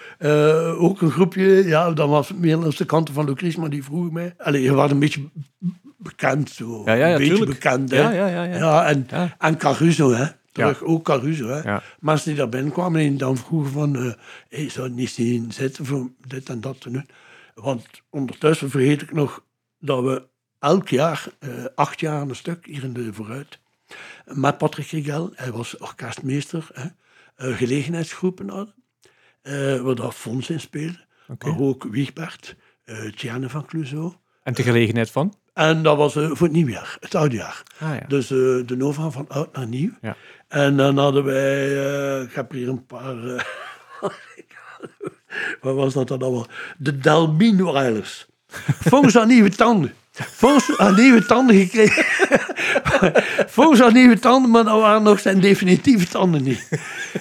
[0.79, 4.11] Ook een groepje, ja, dat was meer langs de kanten van Lucries, maar die vroeg
[4.11, 4.35] mij.
[4.39, 5.21] Allee, je was een beetje
[5.97, 6.83] bekend, zo.
[6.85, 7.61] Ja, ja, ja, een beetje tuurlijk.
[7.61, 8.01] bekend, hè.
[8.01, 8.57] ja, ja, ja, ja.
[8.57, 9.07] Ja, en,
[9.39, 10.27] en Caruso, hè.
[10.53, 11.79] Terug, ook Caruso, hè.
[12.01, 14.15] Mensen die daar binnenkwamen en dan vroegen van...
[14.49, 17.09] hey, zou het niet zien zitten voor dit en dat te doen?
[17.55, 19.45] Want ondertussen vergeet ik nog
[19.79, 20.27] dat we
[20.59, 23.59] elk jaar, eh, acht jaar aan een stuk, hier in de vooruit...
[24.25, 26.87] met Patrick Rigel, hij was orkestmeester, hè,
[27.37, 28.75] eh, gelegenheidsgroepen hadden.
[29.85, 31.05] waar daar Fons in speelde.
[31.29, 31.49] Oké.
[31.49, 32.57] Maar ook Wiegbert,
[33.17, 34.13] Tiane van Clouseau.
[34.43, 35.35] En de gelegenheid van?
[35.55, 37.63] En dat was eh, voor het nieuwjaar, het oudejaar.
[37.79, 38.05] Ah, ja.
[38.09, 38.37] Dus eh,
[38.67, 39.91] de Nova van oud naar nieuw.
[40.01, 40.17] Ja.
[40.49, 43.17] En dan hadden wij, eh, ik heb hier een paar,
[45.61, 46.47] wat was dat dan allemaal?
[46.79, 48.27] De Dalmin Weilers.
[48.81, 49.95] Volgens aan nieuwe tanden.
[50.43, 52.04] Volgens aan nieuwe tanden gekregen.
[53.47, 56.69] Volgens aan nieuwe tanden, maar dat waren nog zijn definitieve tanden niet.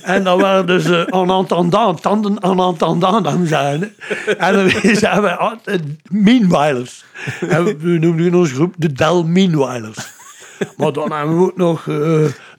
[0.01, 3.93] En dat waren dus uh, en entendant, tanden en entendant aan zijn.
[4.37, 7.05] En dan zijn we altijd Meanwhilers.
[7.39, 10.11] En we noemden in onze groep de Del Meanwhilers.
[10.77, 11.95] Maar dan hebben we ook nog eh,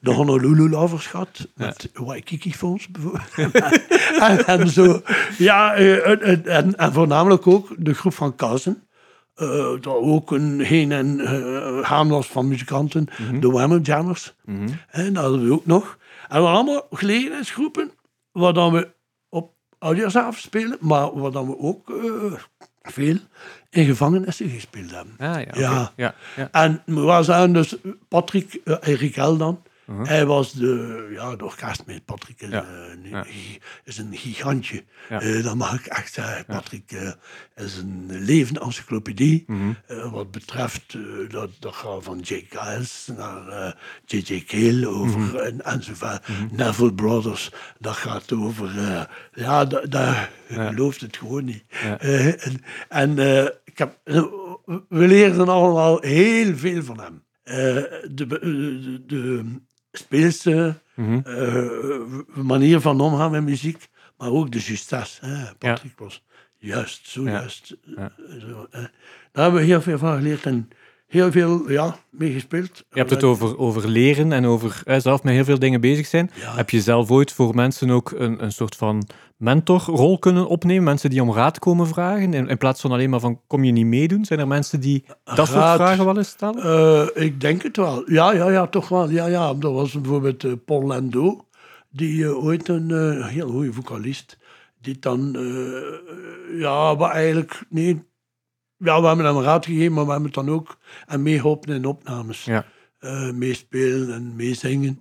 [0.00, 1.48] de Honolulu Lovers gehad.
[1.54, 3.22] Met Waikiki Fonds bijvoorbeeld.
[4.28, 5.02] en, en zo.
[5.38, 8.82] Ja, eh, en, en voornamelijk ook de groep van Kazen.
[9.80, 13.08] Dat ook een heen en eh, gaan was van muzikanten.
[13.40, 14.34] De Whammer Jammers.
[14.90, 15.98] En dat hadden we ook nog.
[16.28, 17.90] En we allemaal gelegenheidsgroepen
[18.32, 18.88] waar dan we
[19.28, 22.32] op oudjaarsavond spelen, maar waar dan we ook eh,
[22.82, 23.16] veel
[23.70, 25.14] in gevangenissen gespeeld hebben.
[25.18, 25.52] Ah, ja.
[25.52, 25.92] Ja.
[25.96, 26.48] ja, ja.
[26.50, 27.76] En we zijn dus
[28.08, 29.62] Patrick uh, Riquel dan.
[29.92, 32.04] Hij was de, ja, de orkestmeet.
[32.04, 32.62] Patrick is, Ja.
[32.64, 33.22] eh, een, Ja.
[33.22, 34.84] gi- is een gigantje.
[35.08, 35.20] Ja.
[35.20, 36.44] Eh, dat mag ik echt zeggen.
[36.44, 37.12] Patrick eh,
[37.64, 39.44] is een levende encyclopedie.
[39.46, 39.72] Mhm.
[40.10, 40.96] wat betreft,
[41.28, 43.76] dat, dat gaat van Jake Giles naar
[44.06, 44.44] J.J.
[44.46, 45.36] Cale over Mhm.
[45.36, 46.28] en, enzovoort.
[46.50, 48.70] Neville Brothers, dat gaat over,
[49.34, 51.64] ja, da- daar gelooft het gewoon niet.
[51.98, 53.18] En en
[53.64, 53.98] ik heb,
[54.88, 57.22] we leerden allemaal heel veel van hem.
[57.44, 59.44] De, de, de
[59.98, 61.20] speelse Mhm.
[61.24, 62.00] eh,
[62.44, 63.88] manier van omgaan met muziek,
[64.18, 65.26] maar ook de justesse.
[65.26, 65.54] Hè.
[65.54, 66.24] Patrick was
[66.58, 67.48] juist, zo Ja.
[67.48, 68.66] Zo.
[69.32, 70.68] Daar hebben we heel veel van geleerd en
[71.14, 72.84] heel veel ja, mee gespeeld.
[72.90, 76.06] Je hebt het over, over leren en over eh, zelf met heel veel dingen bezig
[76.06, 76.30] zijn.
[76.34, 76.54] Ja.
[76.56, 79.06] Heb je zelf ooit voor mensen ook een, een soort van
[79.36, 80.84] mentorrol kunnen opnemen?
[80.84, 83.72] Mensen die om raad komen vragen, in, in plaats van alleen maar van kom je
[83.72, 84.24] niet meedoen?
[84.24, 86.62] Zijn er mensen die dat soort vragen wel eens stellen?
[86.62, 88.10] Eh, ik denk het wel.
[88.10, 89.10] Ja, ja, ja, toch wel.
[89.10, 89.54] Ja, ja.
[89.54, 91.46] Dat was bijvoorbeeld eh, Paul Lando,
[91.90, 94.38] die eh, ooit een heel goede vocalist,
[94.80, 95.36] die dan,
[96.52, 98.02] ja, maar eigenlijk, nee,
[98.84, 101.84] ja, we hebben hem raad gegeven, maar we hebben het dan ook en meegeholpen in
[101.84, 102.44] opnames.
[102.44, 102.64] Ja.
[102.98, 105.00] Eh, meespelen en meezingen.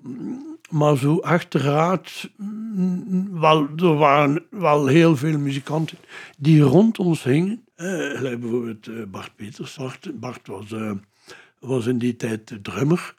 [0.69, 5.97] Maar zo achteruit, mm, wel, er waren wel heel veel muzikanten
[6.38, 7.65] die rond ons hingen.
[7.75, 9.75] Gelijk bijvoorbeeld eh, Bart Peters.
[9.75, 10.75] Bart, Bart was,
[11.59, 13.15] was in die tijd drummer.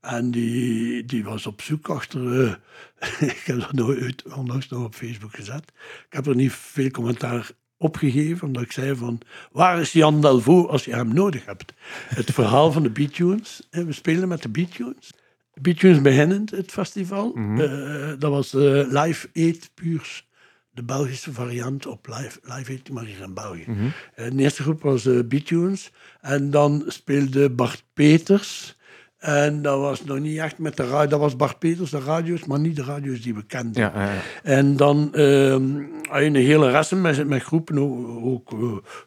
[0.00, 2.50] En die, die was op zoek achter...
[3.20, 5.72] ik heb dat nooit, onlangs nog op Facebook gezet.
[6.06, 9.20] Ik heb er niet veel commentaar opgegeven, omdat ik zei van...
[9.52, 11.72] Waar is Jan Delvaux als je hem nodig hebt?
[12.08, 13.68] Het verhaal van de Beattunes.
[13.70, 15.10] We spelen met de Beattunes.
[15.54, 17.34] Beattunes beginnend, het festival.
[17.34, 20.26] Eh, dat was eh, Live Aid Puurs.
[20.70, 23.66] De Belgische variant op Live, live Aid, maar hier in België.
[24.14, 25.90] Eh, de eerste groep was eh Beattunes.
[26.20, 28.76] En dan speelde Bart Peters...
[29.18, 31.08] En dat was nog niet echt met de radio.
[31.08, 33.82] Dat was Bart Peters, de radio's, maar niet de radio's die we kenden.
[33.82, 34.20] Ja, ja, ja.
[34.42, 38.52] En dan ehm, had je een hele rest met, met groepen, ook, ook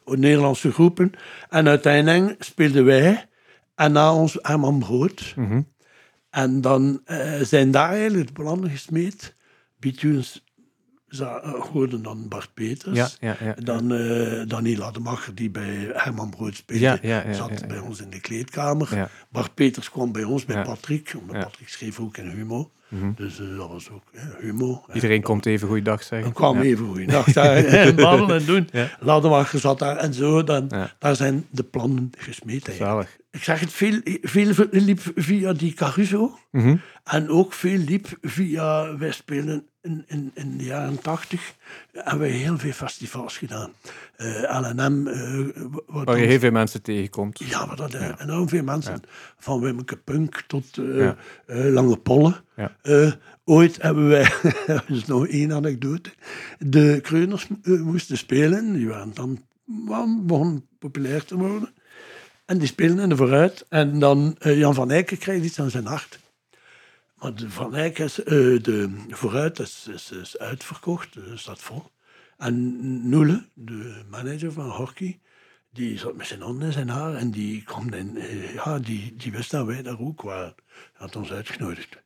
[0.04, 1.12] eh, Nederlandse groepen.
[1.48, 3.26] En uiteindelijk speelden wij
[3.74, 5.32] en na ons Herman Brood.
[5.36, 5.60] Mhm.
[6.30, 9.36] En dan eh, zijn daar eigenlijk de plannen gesmeed.
[9.80, 10.22] Eh,
[11.72, 12.96] hoorden dan Bart Peters.
[12.96, 13.54] Ja, ja, ja.
[13.62, 17.66] Dan eh Daniel Ademacher, die bij Herman Brood speelde, Ja, ja, ja, zat ja, ja.
[17.66, 18.94] bij ons in de kleedkamer.
[18.96, 19.08] Ja.
[19.30, 20.62] Bart Peters kwam bij ons, bij Ja.
[20.62, 21.14] Patrick.
[21.18, 21.40] Omdat Ja.
[21.40, 21.48] Mhm.
[21.50, 22.70] Patrick schreef ook in Humo.
[23.16, 24.84] Dus eh, dat was ook eh, Humo.
[24.92, 26.22] Iedereen komt even goeiedag zeggen.
[26.22, 26.62] Dan kwam Ja.
[26.62, 28.68] even goeiedag daar en babbelen en doen.
[28.72, 28.90] Ja.
[29.00, 30.44] Lademacher zat daar en zo.
[30.44, 30.92] Dan, Ja.
[30.98, 32.68] Daar zijn de plannen gesmeed.
[32.78, 33.16] Zalig.
[33.30, 36.38] Ik zeg het, veel, veel liep via die Caruso.
[36.50, 36.76] Mhm.
[37.04, 41.54] En ook veel liep via, wij spelen in, in, in de jaren tachtig,
[41.92, 43.70] hebben we heel veel festivals gedaan.
[44.16, 45.06] Eh LNM.
[45.06, 45.40] eh,
[45.86, 47.38] Waar je heel veel mensen tegenkomt.
[47.38, 49.02] ja, maar dat zijn enorm veel mensen.
[49.38, 51.16] Van Wimmeke Punk tot eh, Ja.
[51.46, 52.36] Lange Pollen.
[52.56, 52.76] Ja.
[53.44, 54.32] Ooit hebben wij,
[54.66, 56.10] dat is nog één anekdote,
[56.58, 58.72] de Kreuners moesten spelen.
[58.72, 59.44] Die waren dan
[60.26, 61.68] begonnen populair te worden.
[62.44, 63.66] En die spelen in de vooruit.
[63.68, 66.18] En dan Jan van Eyck krijgt iets aan zijn hart.
[67.22, 71.90] Maar Van Eyck is, eh, de vooruit is, is, is uitverkocht, dus staat vol.
[72.36, 75.20] En Noele, de manager van hockey,
[75.70, 79.16] die zat met zijn handen in zijn haar en die kwam in, eh, ja, die,
[79.16, 80.54] die wist dat wij daar ook waren.
[80.66, 82.02] Hij had ons uitgenodigd.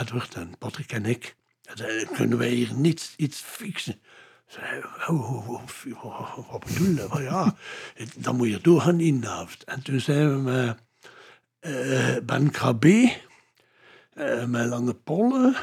[0.00, 1.36] Edward en Patrick en ik.
[2.12, 4.00] Kunnen wij hier niet iets fixen?
[6.50, 7.22] Wat bedoel je?
[7.22, 7.54] Ja,
[8.16, 9.64] dan moet je doorgaan in de avond.
[9.64, 10.78] En toen zijn we met
[11.60, 13.16] eh, Ben Krabbe,
[14.14, 15.54] eh, met Lange Polle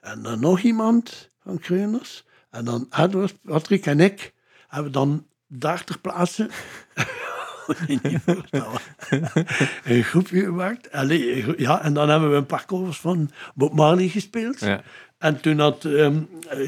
[0.00, 2.24] en dan nog iemand van Kreuners.
[2.50, 4.34] En dan Edward, Patrick en ik
[4.68, 6.50] hebben dan 30 plaatsen
[7.66, 8.80] kon je niet voorstellen.
[9.84, 10.92] een groepje gemaakt.
[10.92, 14.60] Allee, een ja, en dan hebben we een paar covers van Bob Marley gespeeld.
[14.60, 14.82] Ja.
[15.18, 16.22] En toen had ehm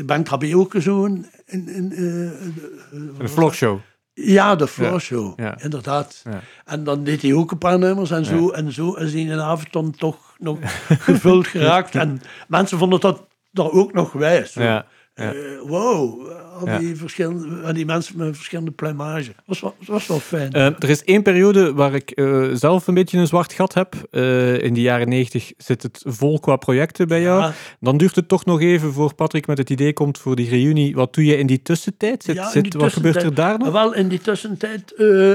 [0.07, 1.27] Ben Krabbe ook zo'n...
[1.47, 3.79] In, in, eh, Een vlogshow.
[4.13, 5.61] ja, de Floor Show, ja.
[5.61, 6.23] inderdaad.
[6.25, 6.41] Ja.
[6.65, 8.51] En dan deed hij ook een paar nummers en zo.
[8.51, 11.95] En zo is hij in de avond dan toch nog gevuld geraakt.
[11.95, 14.55] En mensen vonden dat, dat ook nog wijs.
[14.55, 14.87] Ja.
[15.15, 15.31] Eh,
[15.67, 16.31] wow,
[16.61, 16.79] al Ja.
[16.79, 19.27] die, verschillende, al die mensen met verschillende plumage.
[19.37, 20.53] Dat was wel, was wel fijn.
[20.53, 23.95] Eh, er is één periode waar ik eh, zelf een beetje een zwart gat heb.
[24.11, 27.41] Eh, in de jaren 90 zit het vol qua projecten bij jou.
[27.41, 27.53] Ja.
[27.81, 30.95] Dan duurt het toch nog even voor Patrick met het idee komt voor die reunie.
[30.95, 32.23] Wat doe je in die tussentijd?
[32.23, 33.73] Zit, Ja, zit, wat gebeurt er daar nog?
[33.73, 34.93] Wel, in die tussentijd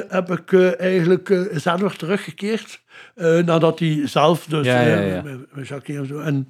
[0.09, 2.81] heb ik eigenlijk zelf teruggekeerd.
[3.45, 6.19] nadat hij zelf, dus Ja, met- met Jacques en zo.
[6.19, 6.45] En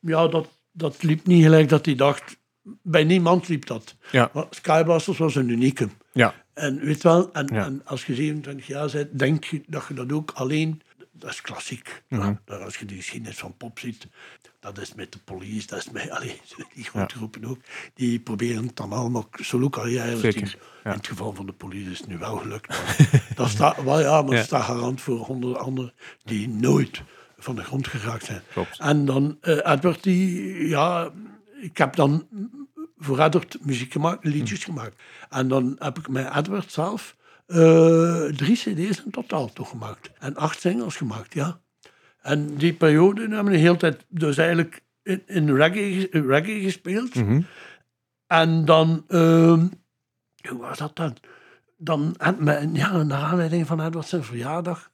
[0.00, 2.36] ja, dat, dat liep niet gelijk dat hij dacht.
[2.82, 3.94] Bij niemand liep dat.
[4.12, 4.30] Ja.
[4.32, 5.88] Maar Skyblasters was een unieke.
[6.12, 6.34] Ja.
[6.54, 7.64] En weet wel, en, Ja.
[7.64, 10.82] en als je 27 jaar bent, denk je dat je dat ook alleen...
[11.12, 12.02] Dat is klassiek.
[12.08, 12.34] Mhm.
[12.46, 14.06] Als je de geschiedenis van pop ziet,
[14.60, 16.40] dat is met de police, dat is met allee,
[16.74, 17.58] die grote groepen ook.
[17.94, 20.20] Die proberen het dan allemaal solo-carrières.
[20.20, 20.54] Zeker, Die-
[20.84, 20.90] ja.
[20.90, 22.68] In het geval van de police is het nu wel gelukt.
[22.68, 25.92] Maar dat staat, wel ja, maar staat garant voor honderden anderen
[26.24, 27.02] die nooit
[27.38, 28.42] van de grond geraakt zijn.
[28.52, 28.78] Klopt.
[28.78, 31.10] En dan eh, Edward, die, ja,
[31.60, 32.28] ik heb dan
[32.98, 35.02] voor Edward muziek gemaakt, liedjes gemaakt.
[35.28, 40.10] En dan heb ik met Edward zelf eh, drie cd's in totaal toegemaakt.
[40.18, 41.60] En acht singles gemaakt, ja.
[42.22, 47.14] En die periode hebben we de hele tijd dus eigenlijk in, in reggae, reggae gespeeld.
[47.14, 47.40] Mhm.
[48.26, 49.66] En dan, ehm,
[50.48, 51.16] hoe was dat dan?
[51.76, 54.90] Dan, men, ja, naar aanleiding van Edward zijn verjaardag,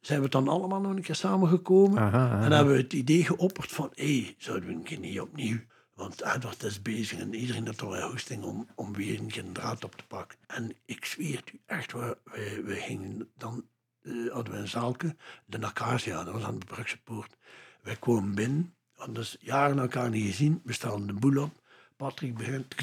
[0.00, 1.98] zijn we dan allemaal nog een keer samengekomen.
[1.98, 2.44] Aha, aha.
[2.44, 5.58] En hebben we het idee geopperd van, hé, hey, zouden we een keer niet opnieuw?
[6.02, 9.96] Want Edward is bezig en iedereen er wel hoesting om, om weer een draad op
[9.96, 10.38] te pakken.
[10.46, 13.64] En ik zweer het u echt, we, we, we gingen dan,
[14.02, 17.36] eh, hadden we een zaalke, de Acacia, dat was aan de Brugse Poort.
[17.82, 21.61] Wij kwamen binnen, hadden dus jaren elkaar niet gezien, we stelden de boel op.
[22.02, 22.74] Patrick begint.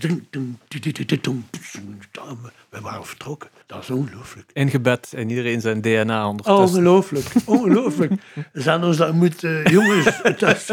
[2.69, 3.49] We waren vertrokken.
[3.65, 4.49] Dat is ongelooflijk.
[4.53, 6.63] Ingebed en iedereen zijn DNA ondertussen.
[6.77, 8.11] Ongelooflijk, ongelooflijk.
[8.53, 10.65] Ze zijn ons dat moet, eh, jongens, dat is,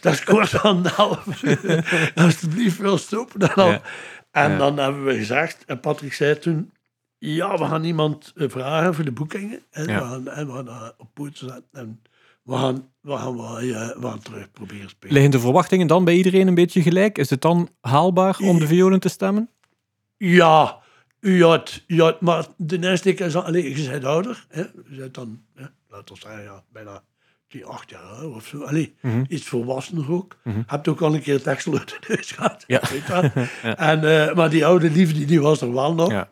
[0.00, 1.26] dat is kort van de half.
[2.14, 3.70] Alsjeblieft, wel stoppen dan al.
[3.70, 3.82] Ja.
[4.30, 4.58] En Ja.
[4.58, 6.72] dan hebben we gezegd, en Patrick zei toen,
[7.18, 9.62] ja, we gaan iemand eh, vragen voor de boekingen.
[9.70, 9.94] En Ja.
[9.94, 11.64] we gaan, en we gaan dat op poot zetten.
[11.72, 12.02] En
[12.44, 13.64] we gaan, we gaan, wel, eh,
[14.00, 15.14] we gaan terug proberen spelen.
[15.14, 17.18] Liggen de verwachtingen dan bij iedereen een beetje gelijk?
[17.18, 19.48] Is het dan haalbaar om de violen te stemmen?
[20.16, 20.78] Ja,
[21.20, 25.14] ja, ja, maar de eerste keer is al, allee, je bent ouder, hè, je bent
[25.14, 27.02] dan, hè, laten we zeggen, ja, bijna
[27.48, 28.94] die acht jaar of zo, allee,
[29.28, 30.36] iets volwassener ook.
[30.66, 32.80] Hebt ook al een keer het deksel uit de neus gehad, Ja.
[32.90, 33.22] weet wel.
[33.76, 36.10] En, eh, maar die oude liefde, die was er wel nog.
[36.10, 36.28] Ja.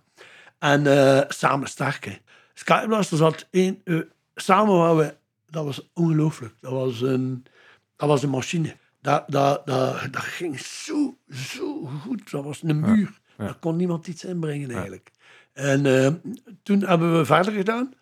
[0.58, 2.12] En eh, samen sterk, hè.
[2.54, 3.96] Skyblasters had één, eh,
[4.34, 5.14] samen waren we,
[5.52, 7.44] dat was ongelooflijk, dat was een,
[7.96, 8.76] dat was een machine.
[9.00, 13.20] Dat, dat, dat, dat ging zo, zo goed, dat was een muur.
[13.36, 15.10] Daar kon niemand iets inbrengen eigenlijk.
[15.52, 16.12] En eh,
[16.62, 17.92] toen hebben we verder gedaan.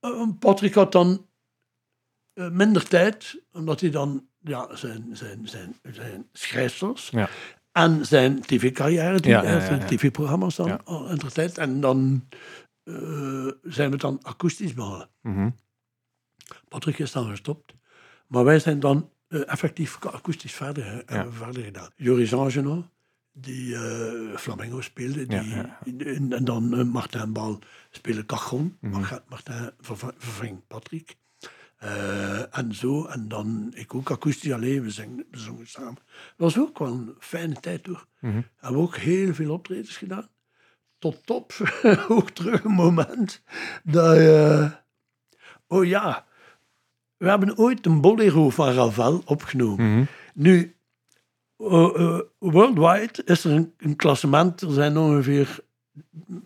[0.00, 1.26] Eh, Patrick had dan
[2.32, 7.28] eh, minder tijd, omdat hij dan ja, zijn, zijn, zijn, zijn schrijfsels Ja.
[7.72, 9.18] en zijn tv-carrière,
[9.60, 11.16] zijn tv-programma's dan Ja.
[11.32, 11.58] tijd.
[11.58, 12.28] En dan
[13.62, 15.08] zijn we dan akoestisch begonnen.
[15.22, 15.50] Mhm.
[16.68, 17.74] Patrick is dan gestopt.
[18.26, 21.90] Maar wij zijn dan eh, effectief akoestisch verder, we verder gedaan.
[21.96, 22.86] Joris Angenot,
[23.32, 25.26] die eh, flamenco speelde.
[25.26, 27.58] Die, Ja, En, en dan eh, Martin Bal
[27.90, 28.76] speelde cajon.
[28.80, 28.92] Mhm.
[28.92, 31.16] Martin- Martin verving Patrick.
[31.76, 33.04] Eh, en zo.
[33.06, 34.82] En dan ik ook akoestisch alleen.
[34.82, 35.94] We, zingen, we zongen samen.
[35.94, 36.04] Dat
[36.36, 38.06] was ook wel een fijne tijd hoor.
[38.20, 38.40] Mhm.
[38.56, 40.28] Hebben ook heel veel optredens gedaan.
[40.98, 41.52] Tot op
[42.08, 43.42] ook terug een moment
[43.84, 44.70] dat je...
[45.66, 46.26] Oh ja,
[47.16, 49.92] we hebben ooit een bolero van Ravel opgenomen.
[49.92, 50.04] Mhm.
[50.34, 50.76] Nu,
[51.56, 54.60] eh, eh, worldwide is er een, een klassement.
[54.60, 55.58] Er zijn ongeveer,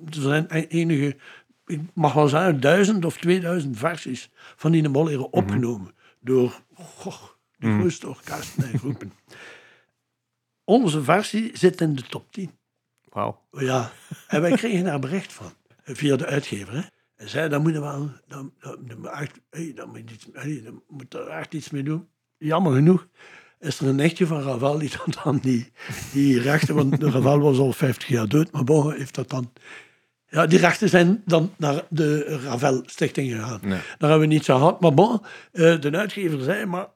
[0.07, 1.17] er zijn e- enige,
[1.67, 5.95] ik mag wel zeggen, duizend of tweeduizend versies van die bolero opgenomen.
[6.21, 7.23] Door goh,
[7.57, 9.13] de grootste orkesten en groepen.
[10.65, 12.51] Onze versie zit in de top 10.
[13.09, 13.43] Wauw.
[13.51, 13.93] Ja,
[14.29, 15.53] en wij kregen daar bericht van,
[15.85, 16.75] via de uitgever.
[16.75, 16.83] Hè.
[17.21, 18.45] Hij zei, daar moet je wel, daar
[20.89, 22.09] moet er echt iets mee doen.
[22.39, 23.09] Jammer genoeg
[23.59, 25.73] is er een nichtje van Ravel die dan, dan die,
[26.13, 29.53] die rechten, want de Ravel was al 50 jaar dood, maar bon, heeft dat dan...
[30.27, 33.61] Ja, die rechten zijn dan naar de Ravel Stichting gegaan.
[33.63, 33.81] Nee.
[33.99, 35.21] Daar hebben we niets aan gehad, maar bon,
[35.53, 36.89] eh, de uitgever zei, maar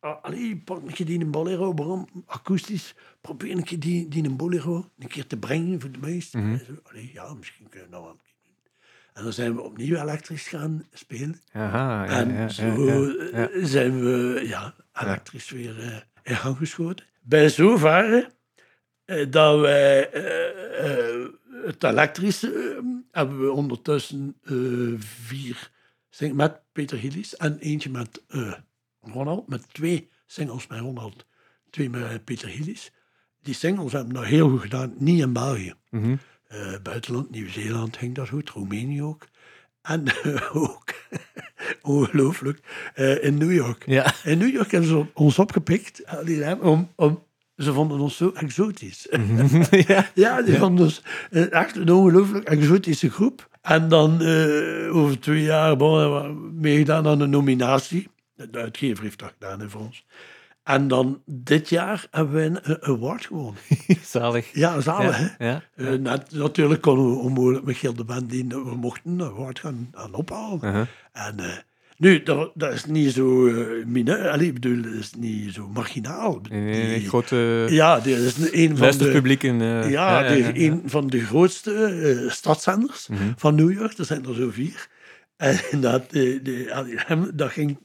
[0.00, 2.08] Ah, Allee, pak een keer die een bolero, waarom?
[2.26, 2.94] Akoestisch.
[3.20, 6.40] Probeer een keer die, die een bolero een keer te brengen voor de meesten.
[6.40, 8.33] En Allee, ja, misschien kunnen we dat wel een keer doen.
[9.14, 11.40] En dan zijn we opnieuw elektrisch gaan spelen.
[11.52, 13.66] Aha, ja, en zo ja, ja.
[13.66, 17.06] zijn we ja, elektrisch weer eh, in gang geschoten.
[17.22, 18.30] Bij zover
[19.04, 21.26] eh, dat wij eh, eh,
[21.64, 24.36] het elektrische hebben we ondertussen
[24.98, 25.70] vier
[26.10, 28.22] sing- met Peter Hillis en eentje met
[29.00, 31.26] Ronald, met twee singles met Ronald,
[31.70, 32.90] twee met Peter Hillis.
[33.42, 35.74] Die singles hebben dat heel goed gedaan, niet in België.
[35.90, 36.16] Mhm.
[36.54, 39.26] Eh, buitenland, Nieuw-Zeeland ging dat goed, Roemenië ook.
[39.82, 40.04] En
[40.52, 40.84] ook,
[41.82, 42.60] ongelooflijk,
[42.94, 43.82] eh, in New York.
[43.86, 44.14] Ja.
[44.24, 46.02] In New York hebben ze ons opgepikt
[46.60, 47.22] om, om,
[47.56, 49.06] ze vonden ons zo exotisch.
[49.86, 50.10] ja.
[50.14, 53.48] ja, die vonden ons eh, echt een ongelooflijk exotische groep.
[53.62, 54.12] En dan
[54.90, 58.08] over twee jaar bon, hebben we meegedaan aan een nominatie.
[58.34, 60.04] De uitgever heeft dat gedaan hè, voor ons.
[60.64, 63.60] En dan dit jaar hebben we een eh, award gewonnen.
[64.04, 64.50] Zalig.
[64.52, 65.34] Ja, zalig ja.
[65.38, 65.46] hè.
[65.48, 65.62] Ja.
[65.76, 69.88] Eh, net, natuurlijk konden we onmogelijk met Gilde Band die we mochten een award gaan,
[69.92, 70.60] gaan ophalen.
[70.64, 70.86] Uh-huh.
[71.12, 71.46] En eh,
[71.96, 75.68] nu, dat, dat is niet zo uh, mineur, allee, ik bedoel, dat is niet zo
[75.68, 76.40] marginaal.
[76.50, 79.60] Nee, Die- grote ja, dit is een, een van de, luisterpubliek in...
[79.60, 81.72] eh, ja, die- een van de grootste
[82.24, 83.22] eh, stadszenders Mhm.
[83.36, 83.98] van New York.
[83.98, 84.88] Er zijn er zo vier.
[85.36, 86.10] En dat, eh,
[86.42, 87.78] de, hem- dat ging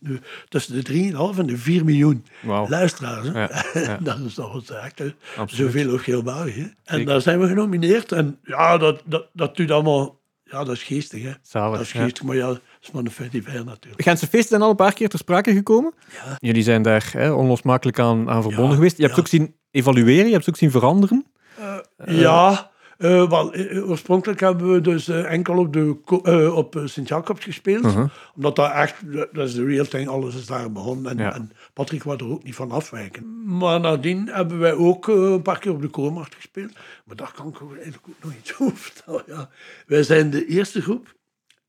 [0.47, 2.25] tussen de 3,5 en de 4 miljoen
[2.67, 3.27] luisteraars.
[3.27, 3.39] hè.
[3.41, 3.97] Ja, ja.
[4.01, 5.01] dat is toch wat echt.
[5.45, 6.61] Zoveel ook heel België.
[6.61, 7.05] En Zeker.
[7.05, 8.11] daar zijn we genomineerd.
[8.11, 10.17] En ja, dat, dat, dat doet allemaal...
[10.43, 11.31] Ja, dat is geestig, hè.
[11.41, 12.01] Zalig, Dat is ja.
[12.03, 13.33] geestig, maar ja, dat is maar een feit
[13.65, 14.01] natuurlijk.
[14.01, 15.93] Gentse feesten zijn al een paar keer ter sprake gekomen.
[16.13, 16.35] Ja.
[16.39, 18.97] Jullie zijn daar hè, onlosmakelijk aan, aan verbonden geweest.
[18.97, 21.25] Je hebt ze ook zien evalueren, je hebt ze ook zien veranderen.
[22.05, 26.85] ja, eh, wel, eh, oorspronkelijk hebben we dus eh, enkel op, de, eh, op eh,
[26.85, 27.85] Sint-Jacobs gespeeld.
[27.85, 28.09] Uh-huh.
[28.35, 28.95] Omdat dat echt,
[29.33, 31.11] dat is de real thing, alles is daar begonnen.
[31.11, 31.33] En, Ja.
[31.33, 33.43] en Patrick wou er ook niet van afwijken.
[33.57, 36.73] Maar nadien hebben wij ook eh, een paar keer op de Koormarkt gespeeld.
[37.05, 39.23] Maar daar kan ik eigenlijk ook nog iets over vertellen.
[39.27, 39.49] Ja.
[39.87, 41.17] Wij zijn de eerste groep.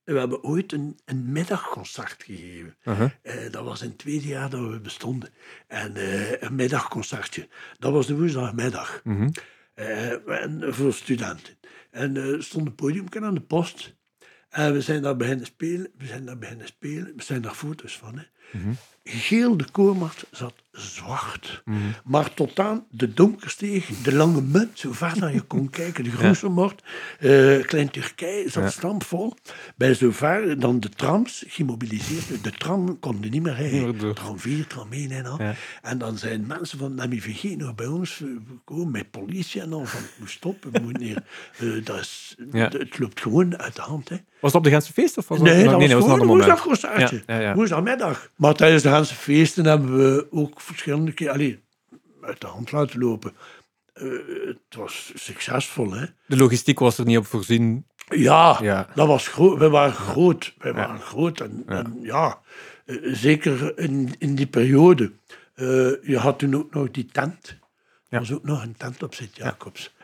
[0.05, 2.77] We hebben ooit een, een middagconcert gegeven.
[3.23, 5.29] Eh, dat was in het tweede jaar dat we bestonden.
[5.67, 7.49] En eh, een middagconcertje.
[7.79, 9.01] Dat was de woensdagmiddag.
[9.05, 9.29] Mhm.
[9.81, 11.59] Eh, en voor studenten.
[11.91, 13.97] En er stond een podium aan de post.
[14.49, 15.93] En we zijn daar beginnen spelen.
[15.97, 17.17] We zijn daar beginnen spelen.
[17.17, 18.19] We zijn daar foto's van.
[18.19, 18.25] Hè.
[19.05, 21.63] Geel de koormat zat zwart.
[22.05, 26.11] Maar tot aan de donkersteeg, de lange munt, zo ver dat je kon kijken, de
[26.11, 26.83] Groeselmoord,
[27.19, 29.35] eh Klein Turkije zat stampvol.
[29.77, 32.45] Bij zover dan de trams gemobiliseerd.
[32.45, 34.15] De tram konden niet meer rijden.
[34.15, 35.43] Tram 4, tram 1 en al.
[35.43, 35.55] Ja.
[35.83, 39.73] En dan zijn mensen van de MIVG nog bij ons eh, gekomen met politie en
[39.73, 41.23] al van, moet stoppen, moet hier,
[41.59, 42.69] eh, dat is, Ja.
[42.69, 44.09] het loopt gewoon uit de hand.
[44.09, 44.17] Hè.
[44.41, 45.19] Was dat op de Gentse feest?
[45.19, 46.47] Of was dat, Nee, dat was een gewoon ander een moment.
[46.47, 47.23] woensdagconcertje.
[47.27, 47.55] Ja, ja, ja.
[47.55, 48.31] Woensdagmiddag.
[48.41, 51.63] Maar tijdens de Haanse feesten hebben we ook verschillende keer allee,
[52.23, 53.33] uit de hand laten lopen.
[53.93, 54.05] Eh,
[54.47, 56.07] het was succesvol, hè?
[56.27, 57.87] De logistiek was er niet op voorzien.
[58.09, 58.89] Ja, Ja.
[58.95, 59.59] dat was groot.
[59.59, 60.55] We waren groot.
[60.59, 61.41] We waren groot.
[61.41, 62.41] En ja, en, ja
[62.85, 65.13] eh, zeker in, in die periode.
[65.55, 65.67] Eh,
[66.03, 67.57] je had toen ook nog die tent.
[68.09, 69.95] Er was ook nog een tent op Sint-Jacobs.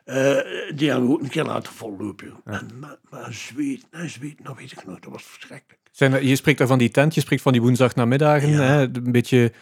[0.74, 2.34] Die hebben we ook een keer laten vollopen.
[2.44, 5.80] En, maar, maar zweet, nou, zweet, nou weet ik nog, dat was verschrikkelijk.
[5.96, 8.48] Zijn er- je spreekt daar van die tent, je spreekt van die woensdagnamiddagen.
[8.48, 8.60] Ja.
[8.62, 9.52] Hè, een beetje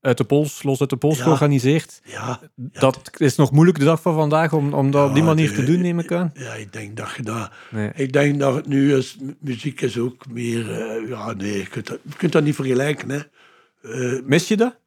[0.00, 1.22] uit de pols, los uit de pols Ja.
[1.22, 2.00] georganiseerd.
[2.04, 5.48] Ja, Dat is nog moeilijk de dag van vandaag om, om dat op die manier
[5.48, 6.30] de- te doen, neem ik aan.
[6.34, 7.50] Ja, ik denk dat je dat...
[7.70, 7.90] Nee.
[7.94, 9.16] Ik denk dat het nu is...
[9.20, 10.70] mu- Muziek is ook meer...
[10.80, 13.20] eh, ja, nee, je kunt, dat, je kunt dat niet vergelijken, hè.
[13.82, 14.78] Eh, Mis je dat?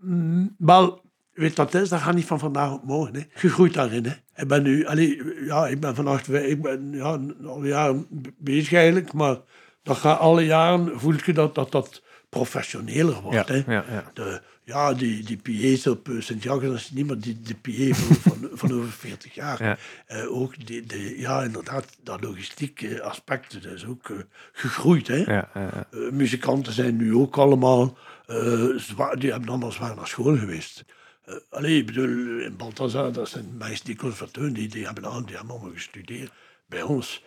[0.00, 1.02] mm, wel,
[1.32, 1.88] weet het is?
[1.88, 3.20] Dat gaat niet van vandaag op morgen, hè.
[3.40, 4.12] Je groeit daarin, hè.
[4.40, 4.86] Ik ben nu...
[4.86, 6.32] Allee, ja, ik ben vannacht...
[6.32, 9.36] Ik ben ja, al jaren be- bezig eigenlijk, maar...
[9.82, 11.00] Dat gaat alle jaren...
[11.00, 13.72] Voel je dat dat, dat professioneler wordt, Ja, hè.
[13.72, 14.10] ja, ja.
[14.14, 17.94] De, ja, die, die PA's op uh, Sint-Jacques, dat is niet meer die, de PA
[17.94, 19.64] van, van, van over 40 jaar.
[19.64, 19.76] Ja.
[20.06, 24.16] Eh, ook die, de, ja, inderdaad, dat logistieke aspect dat is ook eh,
[24.52, 25.08] gegroeid.
[25.08, 25.16] Hè?
[25.16, 25.50] Ja.
[25.52, 30.84] Eh, muzikanten zijn nu ook allemaal eh, zwaar, die hebben allemaal zwaar naar school geweest.
[31.30, 35.24] Eh allee, ik bedoel, in Balthazar, dat zijn meisjes die conservateur, die, die hebben aan,
[35.24, 36.32] die hebben allemaal gestudeerd.
[36.66, 37.22] Bij ons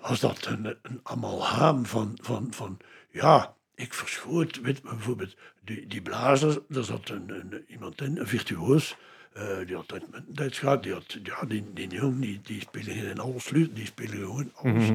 [0.00, 2.78] was dat een, een amalgaam van, van, van,
[3.10, 8.26] ja, ik verschoot, weet bijvoorbeeld, die, die blazer, daar zat een, een, iemand in, een
[8.26, 8.96] virtuoos,
[9.32, 12.60] eh, die had uit mijn Duits gehad, die had, ja, die, die jongen, die, die
[12.60, 14.88] spelen in alles, die spelen gewoon alles.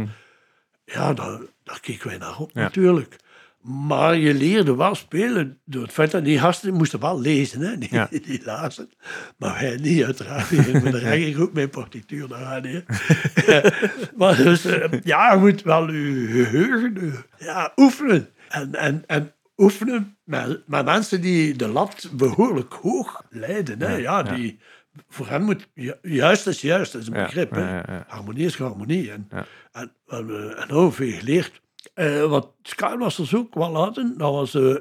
[0.85, 2.61] Ja, daar, daar keken wij naar op, Ja.
[2.61, 3.15] natuurlijk.
[3.61, 7.77] Maar je leerde wel spelen door het feit dat die gasten moesten wel lezen, hè?
[7.77, 8.07] Die, Ja.
[8.27, 8.89] die lazen.
[9.37, 10.51] Maar wij niet, uiteraard.
[10.51, 12.63] Met de rechter ook mijn partituur naar gaan.
[12.63, 12.81] hè.
[14.17, 18.29] maar dus, eh, ja, je moet wel je geheugen eh, ja, oefenen.
[18.49, 23.81] En, en, en oefenen met, met mensen die de lat behoorlijk hoog leiden.
[23.81, 23.95] Hè?
[23.95, 24.59] Ja, die
[25.09, 27.51] voor hem moet ju- juist is juist, dat is een Ja, begrip.
[27.51, 27.59] hè.
[27.59, 28.05] ja, ja, ja.
[28.07, 29.11] Harmonie is harmonie.
[29.11, 29.45] En, Ja.
[29.71, 31.61] en, en, eh, en ook veel geleerd.
[31.99, 34.75] Eh, wat Skybusters ook wel hadden, dat was, eh,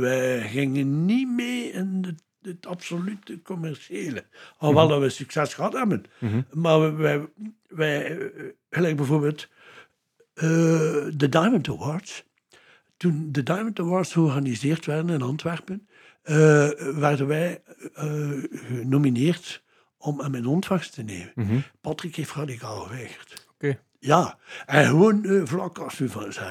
[0.00, 4.24] wij gingen niet mee in het, het absolute commerciële.
[4.58, 6.04] Alhoewel dat we succes gehad hebben.
[6.18, 6.42] Mhm.
[6.52, 7.28] Maar wij,
[7.68, 8.30] wij,
[8.70, 9.48] gelijk bijvoorbeeld
[10.34, 12.24] de Diamond Awards.
[12.96, 15.88] Toen de Diamond Awards georganiseerd werden in Antwerpen,
[16.94, 17.62] werden wij
[18.50, 19.62] genomineerd
[19.98, 21.32] om hem in ontvangst te nemen.
[21.34, 21.58] Mhm.
[21.80, 23.47] Patrick heeft radicaal geweigerd.
[24.00, 26.48] Ja, en gewoon eh, vlak als u van zei,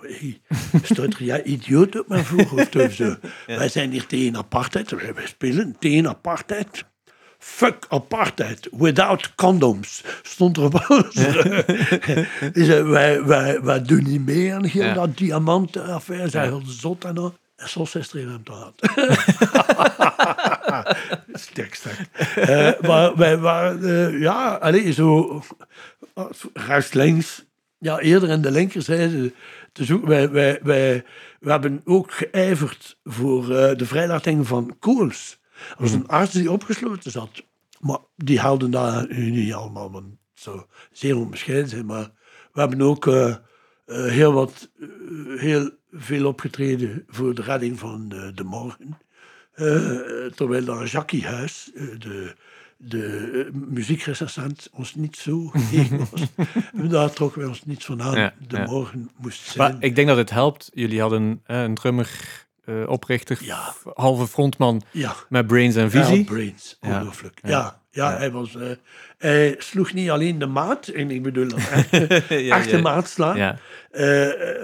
[0.00, 0.40] hey,
[0.82, 3.16] staat er jij idioot op mijn voorhoofd of zo.
[3.46, 6.84] Wij zijn hier tegen apartheid, wij wij spelen tegen apartheid.
[7.38, 10.70] Fuck apartheid, without condoms, stond er.
[10.70, 14.94] Hij zei, wij, wij, wij doen niet mee aan heel Ja.
[14.94, 16.28] dat diamantenaffaire.
[16.28, 17.34] Zij heel zot en al.
[17.56, 18.74] En soms is er een aan te laat.
[21.32, 22.08] Stek, stek.
[22.36, 25.42] Eh, maar wij waren, eh, ja, alleen zo
[26.52, 27.44] rechts links,
[27.80, 29.32] ja, eerder in de linkerzijde
[29.72, 30.08] te zoeken.
[30.08, 31.04] Wij, wij, wij,
[31.40, 35.38] we hebben ook geijverd voor eh, de vrijlating van Kools.
[35.68, 37.42] Dat was een arts die opgesloten zat.
[37.80, 40.62] Maar die houden daar nu niet allemaal, want zou
[40.92, 41.86] zeer onbescheiden zijn.
[41.86, 42.10] Maar
[42.52, 43.36] we hebben ook eh, eh,
[43.86, 44.70] heel wat,
[45.36, 48.98] heel veel opgetreden voor de redding van de morgen.
[50.34, 52.34] Terwijl dan Jackie Huis, de,
[52.82, 55.52] de eh, muziekrecensent, ons niet zo.
[56.88, 58.18] Daar trokken wij ons niets van aan.
[58.18, 58.64] Ja, de ja.
[58.64, 59.72] morgen moest zijn.
[59.72, 60.70] Maar ik denk dat het helpt.
[60.74, 62.10] Jullie hadden eh, een drummer,
[62.64, 63.74] eh, oprichter, Ja.
[63.94, 64.82] halve frontman
[65.28, 66.24] met brains en visie.
[66.24, 67.38] Brains, ongelooflijk.
[67.42, 67.78] Ja.
[67.90, 68.16] Ja.
[68.16, 68.56] Hij, was,
[69.18, 71.92] hij sloeg niet alleen de maat, en ik bedoel dat echt,
[72.30, 72.80] echte ja.
[72.82, 73.58] maat slaan,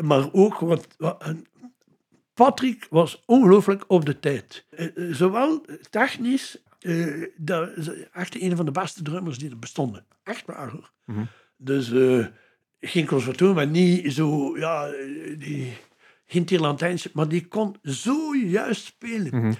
[0.01, 1.47] maar ook wat, wat een-
[2.35, 4.65] Patrick was ongelooflijk op de tijd.
[5.11, 10.07] Zowel technisch, eh, dat is echt een van de beste drummers die er bestonden.
[10.23, 10.93] Echt waar hoor.
[11.05, 11.25] Mhm.
[11.57, 12.27] Dus eh,
[12.81, 15.77] geen conservatorium, maar niet zo, ja, eh, die,
[16.27, 16.77] geen
[17.13, 19.37] maar die kon zo juist spelen.
[19.41, 19.53] Mhm.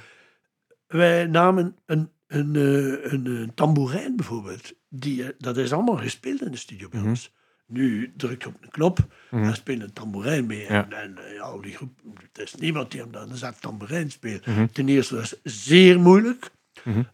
[0.87, 4.73] Wij namen een, een, een, een tamboerijn bijvoorbeeld.
[4.89, 7.09] Die, dat is allemaal gespeeld in de studio bij Mhm.
[7.09, 7.35] ons.
[7.67, 8.99] Nu druk je op een knop
[9.31, 9.45] Mhm.
[9.45, 10.61] en speelt een tamboerijn mee.
[10.61, 10.91] Ja.
[10.91, 12.01] En, en ja, die groep,
[12.33, 14.47] er is niemand die hem dan een zak tamboerijn speelt.
[14.47, 14.67] Mhm.
[14.73, 16.51] Ten eerste was het zeer moeilijk.
[16.85, 17.09] Mm.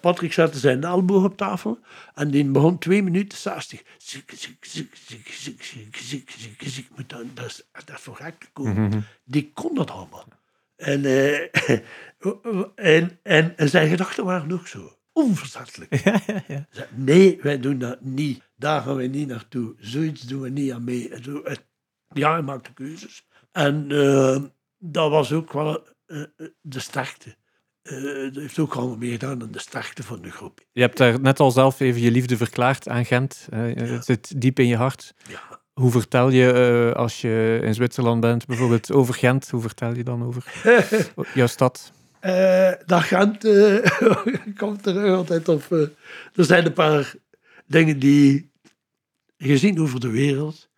[0.00, 1.78] Patrick zette zijn elleboog op tafel
[2.14, 3.82] en die begon twee minuten 60.
[3.98, 5.94] Zik, zik, zik, zik, zik, zik,
[6.30, 6.88] zik, zik,
[7.34, 9.06] Dat, is dat voor gek gekomen.
[9.24, 10.28] Die kon dat allemaal.
[10.76, 11.40] En, eh,
[12.74, 13.18] en,
[13.56, 14.96] en, zijn gedachten waren ook zo.
[15.12, 16.02] Onverzettelijk.
[16.94, 18.42] Nee, wij doen dat niet.
[18.56, 19.74] Daar gaan we niet naartoe.
[19.78, 21.12] Zoiets doen we niet aan mee.
[22.08, 23.26] Ja, hij maakte keuzes.
[23.52, 23.88] En
[24.78, 25.84] dat was ook wel
[26.60, 27.36] de sterkte
[27.88, 30.60] dat heeft ook allemaal meegedaan aan de sterkte van de groep.
[30.72, 33.48] Je hebt daar net al zelf even je liefde verklaard aan Gent.
[33.50, 35.14] Het zit diep in je hart.
[35.28, 35.60] Ja.
[35.72, 39.50] Hoe vertel je eh, als je in Zwitserland bent, bijvoorbeeld over Gent?
[39.50, 40.52] Hoe vertel je dan over
[41.34, 41.92] jouw stad?
[42.86, 43.76] Dat Gent eh,
[44.56, 45.70] komt er altijd op.
[46.34, 47.14] er zijn een paar
[47.66, 48.50] dingen die,
[49.38, 50.68] gezien over de wereld,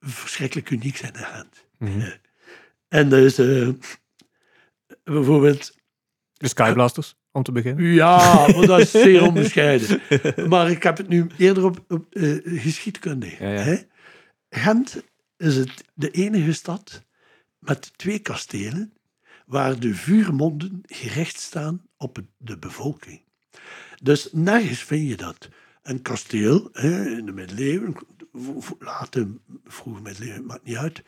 [0.00, 1.64] verschrikkelijk uniek zijn in Gent.
[1.78, 2.10] Mhm.
[2.88, 3.68] En is eh,
[5.04, 5.74] bijvoorbeeld
[6.36, 7.84] De Skyblasters, om te beginnen.
[7.84, 10.00] Ja, maar dat is zeer onbescheiden.
[10.48, 13.30] Maar ik heb het nu eerder op, op eh, geschiedkunde.
[13.38, 13.60] Ja, ja.
[13.60, 13.76] Hè?
[14.50, 15.02] Gent
[15.36, 17.02] is het de enige stad
[17.58, 18.92] met twee kastelen
[19.46, 23.22] waar de vuurmonden gericht staan op de bevolking.
[24.02, 25.48] Dus nergens vind je dat.
[25.82, 27.96] Een kasteel hè, in de middeleeuwen,
[28.78, 29.28] later,
[29.64, 31.02] vroeg middeleeuwen, maakt niet uit,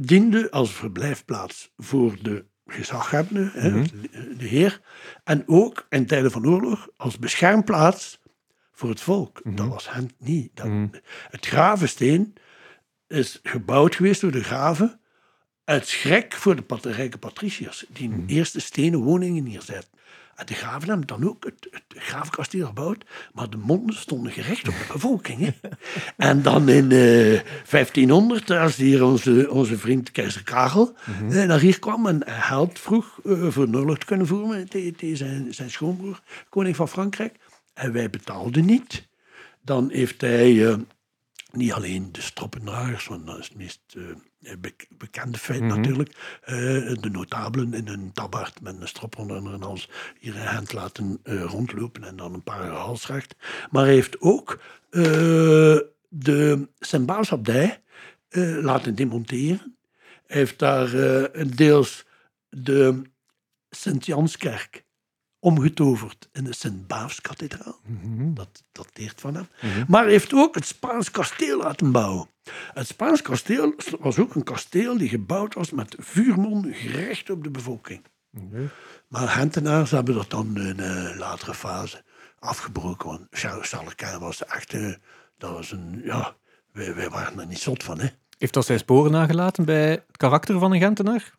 [0.00, 3.84] diende als verblijfplaats voor de gezaghebbende, Mhm.
[4.38, 4.80] de heer,
[5.24, 8.20] en ook in tijden van oorlog als beschermplaats
[8.72, 9.40] voor het volk.
[9.44, 10.50] Dat was Gent niet.
[10.54, 10.86] Dat, Mhm.
[11.30, 12.34] Het Gravensteen
[13.06, 15.00] is gebouwd geweest door de graven
[15.64, 18.18] uit schrik voor de rijke patriciërs, die Mhm.
[18.18, 19.90] een eerste stenen woningen neerzetten.
[20.36, 24.68] En de graven hebben dan ook het, het graafkasteel gebouwd, maar de monden stonden gericht
[24.68, 25.38] op de bevolking.
[25.38, 25.68] Hè.
[26.30, 30.94] en dan in eh, 1500, als hier onze, onze vriend keizer Karel
[31.30, 34.68] eh, naar hier kwam en hij geld vroeg eh, voor een oorlog te kunnen voeren
[34.68, 37.36] tegen, zijn, zijn schoonbroer, koning van Frankrijk.
[37.74, 39.08] En wij betaalden niet.
[39.62, 40.76] Dan heeft hij eh,
[41.52, 44.02] niet alleen de stroppendragers, want dat is het meest eh,
[44.98, 45.76] bekende feit Mhm.
[45.76, 46.54] natuurlijk, eh,
[47.00, 49.88] de notabelen in een tabbaard met een strop onder hun hals
[50.18, 53.34] hier in Gent laten eh, rondlopen en dan een paar halsrecht.
[53.70, 55.02] Maar hij heeft ook eh,
[56.08, 57.82] de Sint-Baasabdij
[58.28, 59.76] eh, laten demonteren.
[60.26, 62.04] Hij heeft daar eh, deels
[62.48, 63.02] de
[63.70, 64.84] Sint-Janskerk
[65.42, 67.80] omgetoverd in de Sint-Baafskathedraal.
[67.86, 68.34] Mhm.
[68.34, 69.46] Dat dateert van hem.
[69.88, 72.28] Maar hij heeft ook het Spaans kasteel laten bouwen.
[72.74, 77.50] Het Spaans kasteel was ook een kasteel die gebouwd was met vuurmon gericht op de
[77.50, 78.02] bevolking.
[79.08, 82.04] Maar Gentenaars hebben dat dan in een latere fase
[82.38, 83.08] afgebroken.
[83.08, 83.74] Want Charles
[84.18, 84.72] was echt...
[84.72, 84.94] eh,
[85.38, 86.00] dat was een...
[86.04, 86.36] Ja,
[86.72, 88.08] wij, wij waren er niet zot van, hè.
[88.38, 91.32] Heeft dat zijn sporen nagelaten bij het karakter van een Gentenaar?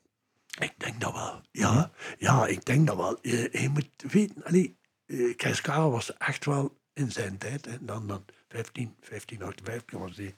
[0.59, 1.41] Ik denk dat wel.
[1.51, 3.17] Ja, ja ik denk dat wel.
[3.21, 8.07] Je, je moet weten, allee, eh, Karel was echt wel in zijn tijd, hè, dan,
[8.07, 10.35] dan 15, 1558 was hij,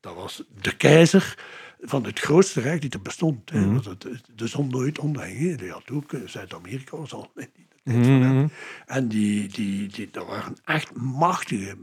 [0.00, 1.38] dat was de keizer
[1.80, 3.50] van het grootste rijk die er bestond.
[3.50, 5.58] Hè, was het, de zon nooit onderging.
[5.58, 8.50] Die had ook, eh, Zuid-Amerika was al in die tijd van hem.
[8.86, 11.76] En die, die, die, dat waren echt machtige,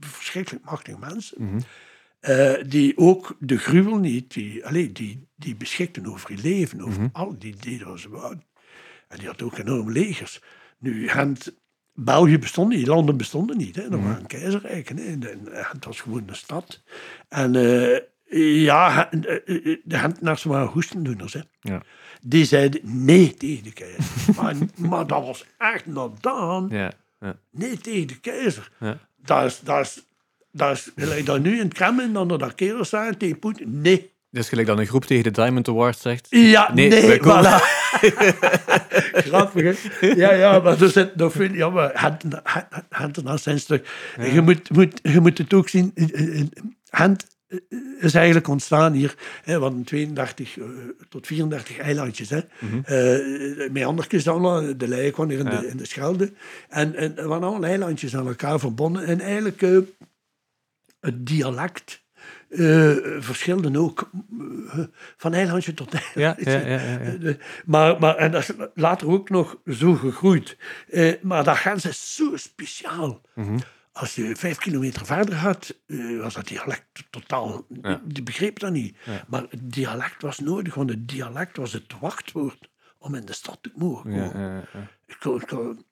[0.00, 1.64] verschrikkelijk machtige mensen.
[2.28, 7.08] Eh, die ook de gruwel niet, die, allee, die, die beschikten over je leven, over
[7.12, 8.44] al die deden wat ze wouden.
[9.08, 10.42] En die had ook enorme legers.
[10.78, 11.54] Nu, Gent,
[11.94, 13.76] België bestond niet, die landen bestonden niet.
[13.76, 13.88] Hè.
[13.88, 14.96] Dat waren keizerrijken.
[14.96, 15.04] Hè.
[15.04, 16.82] En, en Gent was gewoon een stad.
[17.28, 19.20] En eh, ja, eh,
[19.84, 21.32] de Gentenaars waren hoestendoeners.
[21.32, 21.40] Hè.
[21.60, 21.82] Ja.
[22.22, 24.04] Die zeiden nee tegen de keizer.
[24.42, 26.92] maar, maar dat was echt nadaan Ja.
[27.20, 27.36] ja.
[27.50, 28.70] nee tegen de keizer.
[28.80, 28.98] Ja.
[29.16, 30.06] Dat is, dat is,
[30.52, 33.80] dat is, gelijk dat nu in het Kremlin, dan dat kerels zijn tegen Poetin.
[33.80, 34.16] Nee.
[34.30, 36.26] Dat is gelijk dat een groep tegen de Diamond Award zegt.
[36.30, 37.22] Ja, Nee, nee, voilà.
[39.28, 40.06] Grappig, hè?
[40.06, 41.52] Ja, ja, maar er zit nog veel...
[41.52, 42.18] Ja, maar
[42.88, 43.88] hand naast zijn stuk.
[44.32, 45.90] Je, moet, moet, je moet het ook zien...
[45.94, 46.46] eh, eh,
[46.88, 47.58] Hand eh,
[48.00, 49.14] is eigenlijk ontstaan hier.
[49.42, 50.64] Hè, hadden 32 eh,
[51.08, 52.30] tot 34 eilandjes.
[52.30, 52.40] Hè.
[52.84, 55.60] Eh, met andertjes dan, de kwam hier in, Ja.
[55.60, 56.32] de, in de Schelde.
[56.68, 59.04] En, en er waren allemaal eilandjes aan elkaar verbonden.
[59.04, 59.62] En eigenlijk
[61.00, 62.06] het dialect
[63.18, 64.10] verschilde ook
[64.70, 64.78] eh,
[65.16, 66.44] van eilandje tot eilandje.
[66.50, 66.98] Ja, ja, ja.
[66.98, 67.34] Eh,
[67.66, 70.56] Maar, maar, en dat is later ook nog zo gegroeid.
[71.22, 73.20] Maar dat Gens is zo speciaal.
[73.34, 73.58] Mhm.
[73.92, 75.74] Als je vijf kilometer verder gaat,
[76.20, 77.66] was dat dialect totaal...
[78.04, 78.96] Die begreep dat niet.
[79.28, 82.68] Maar het dialect was nodig, want het dialect was het wachtwoord
[82.98, 84.40] om in de stad te mogen komen.
[84.40, 84.88] ja, ja.
[85.06, 85.84] Ik, kon- ik, kon-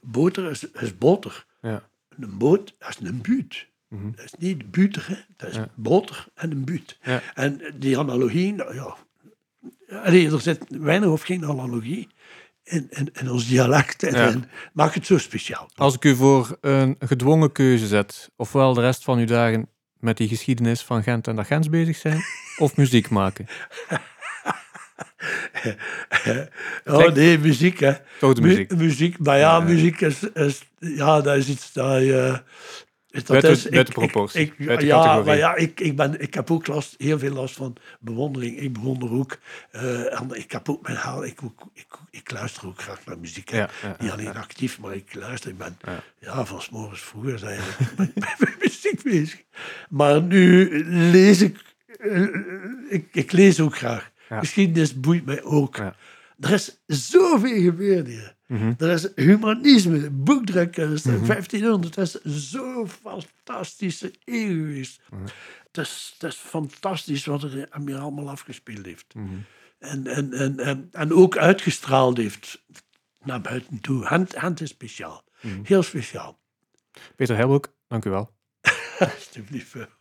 [0.00, 1.46] boter is, is boter.
[1.62, 1.82] Ja.
[2.18, 3.68] Een boot, is een buurt.
[3.88, 4.10] Mhm.
[4.16, 4.64] Dat is niet
[5.06, 5.14] hè.
[5.36, 5.68] dat is Ja.
[5.74, 6.98] boter en een buurt.
[7.02, 7.22] Ja.
[7.34, 8.96] En die analogie, nou ja...
[10.02, 12.08] Allee, er zit weinig of geen analogie
[12.64, 14.02] in, in, in ons dialect.
[14.02, 14.26] En, Ja.
[14.28, 15.70] en maakt het zo speciaal.
[15.74, 19.68] Als ik u voor een gedwongen keuze zet, ofwel de rest van uw dagen
[19.98, 22.20] met die geschiedenis van Gent en dat Gens bezig zijn,
[22.58, 23.46] of muziek maken.
[26.84, 27.92] Oh nee, muziek hè.
[28.18, 28.76] Toch de Mu- muziek.
[28.76, 29.60] muziek, maar ja.
[29.60, 30.62] muziek is, is...
[30.78, 32.42] Ja, dat is iets dat je...
[33.14, 35.24] Dat Buiten- is, buiten proportie, Ik, ik- buiten ja, categorie.
[35.24, 38.58] maar ja, ik, ik, ben, ik heb ook last, heel veel last van bewondering.
[38.58, 39.38] Ik bewonder ook.
[39.70, 41.24] eh, en ik heb ook mijn haal.
[41.24, 41.40] Ik,
[41.74, 43.50] ik, ik luister ook graag naar muziek.
[43.50, 45.50] Ja, ja, Niet alleen actief, maar ik luister.
[45.50, 45.78] Ik ben
[46.20, 46.44] Ja.
[46.44, 47.60] van 's morgens vroeger zijn
[47.96, 49.42] met, met muziek bezig.
[49.88, 50.68] Maar nu
[51.10, 51.56] lees ik,
[52.00, 52.26] eh,
[52.88, 54.10] ik, ik lees ook graag.
[54.28, 55.76] Geschiedenis boeit mij ook.
[56.40, 58.33] Er is zoveel gebeurd hier.
[58.46, 58.72] Mhm.
[58.78, 61.94] Er is humanisme, boekdrukkunst, 1500.
[61.94, 64.74] Dat is zo fantastische eeuw.
[64.76, 69.14] Het, is, het is fantastisch wat er aan mij allemaal afgespeeld heeft.
[69.78, 72.64] En, en, en, en, en ook uitgestraald heeft
[73.22, 74.04] naar buiten toe.
[74.04, 75.24] Hand, hand is speciaal.
[75.62, 76.38] Heel speciaal.
[77.16, 78.34] Peter Helbroek, dank u wel.
[78.98, 79.76] Alsjeblieft.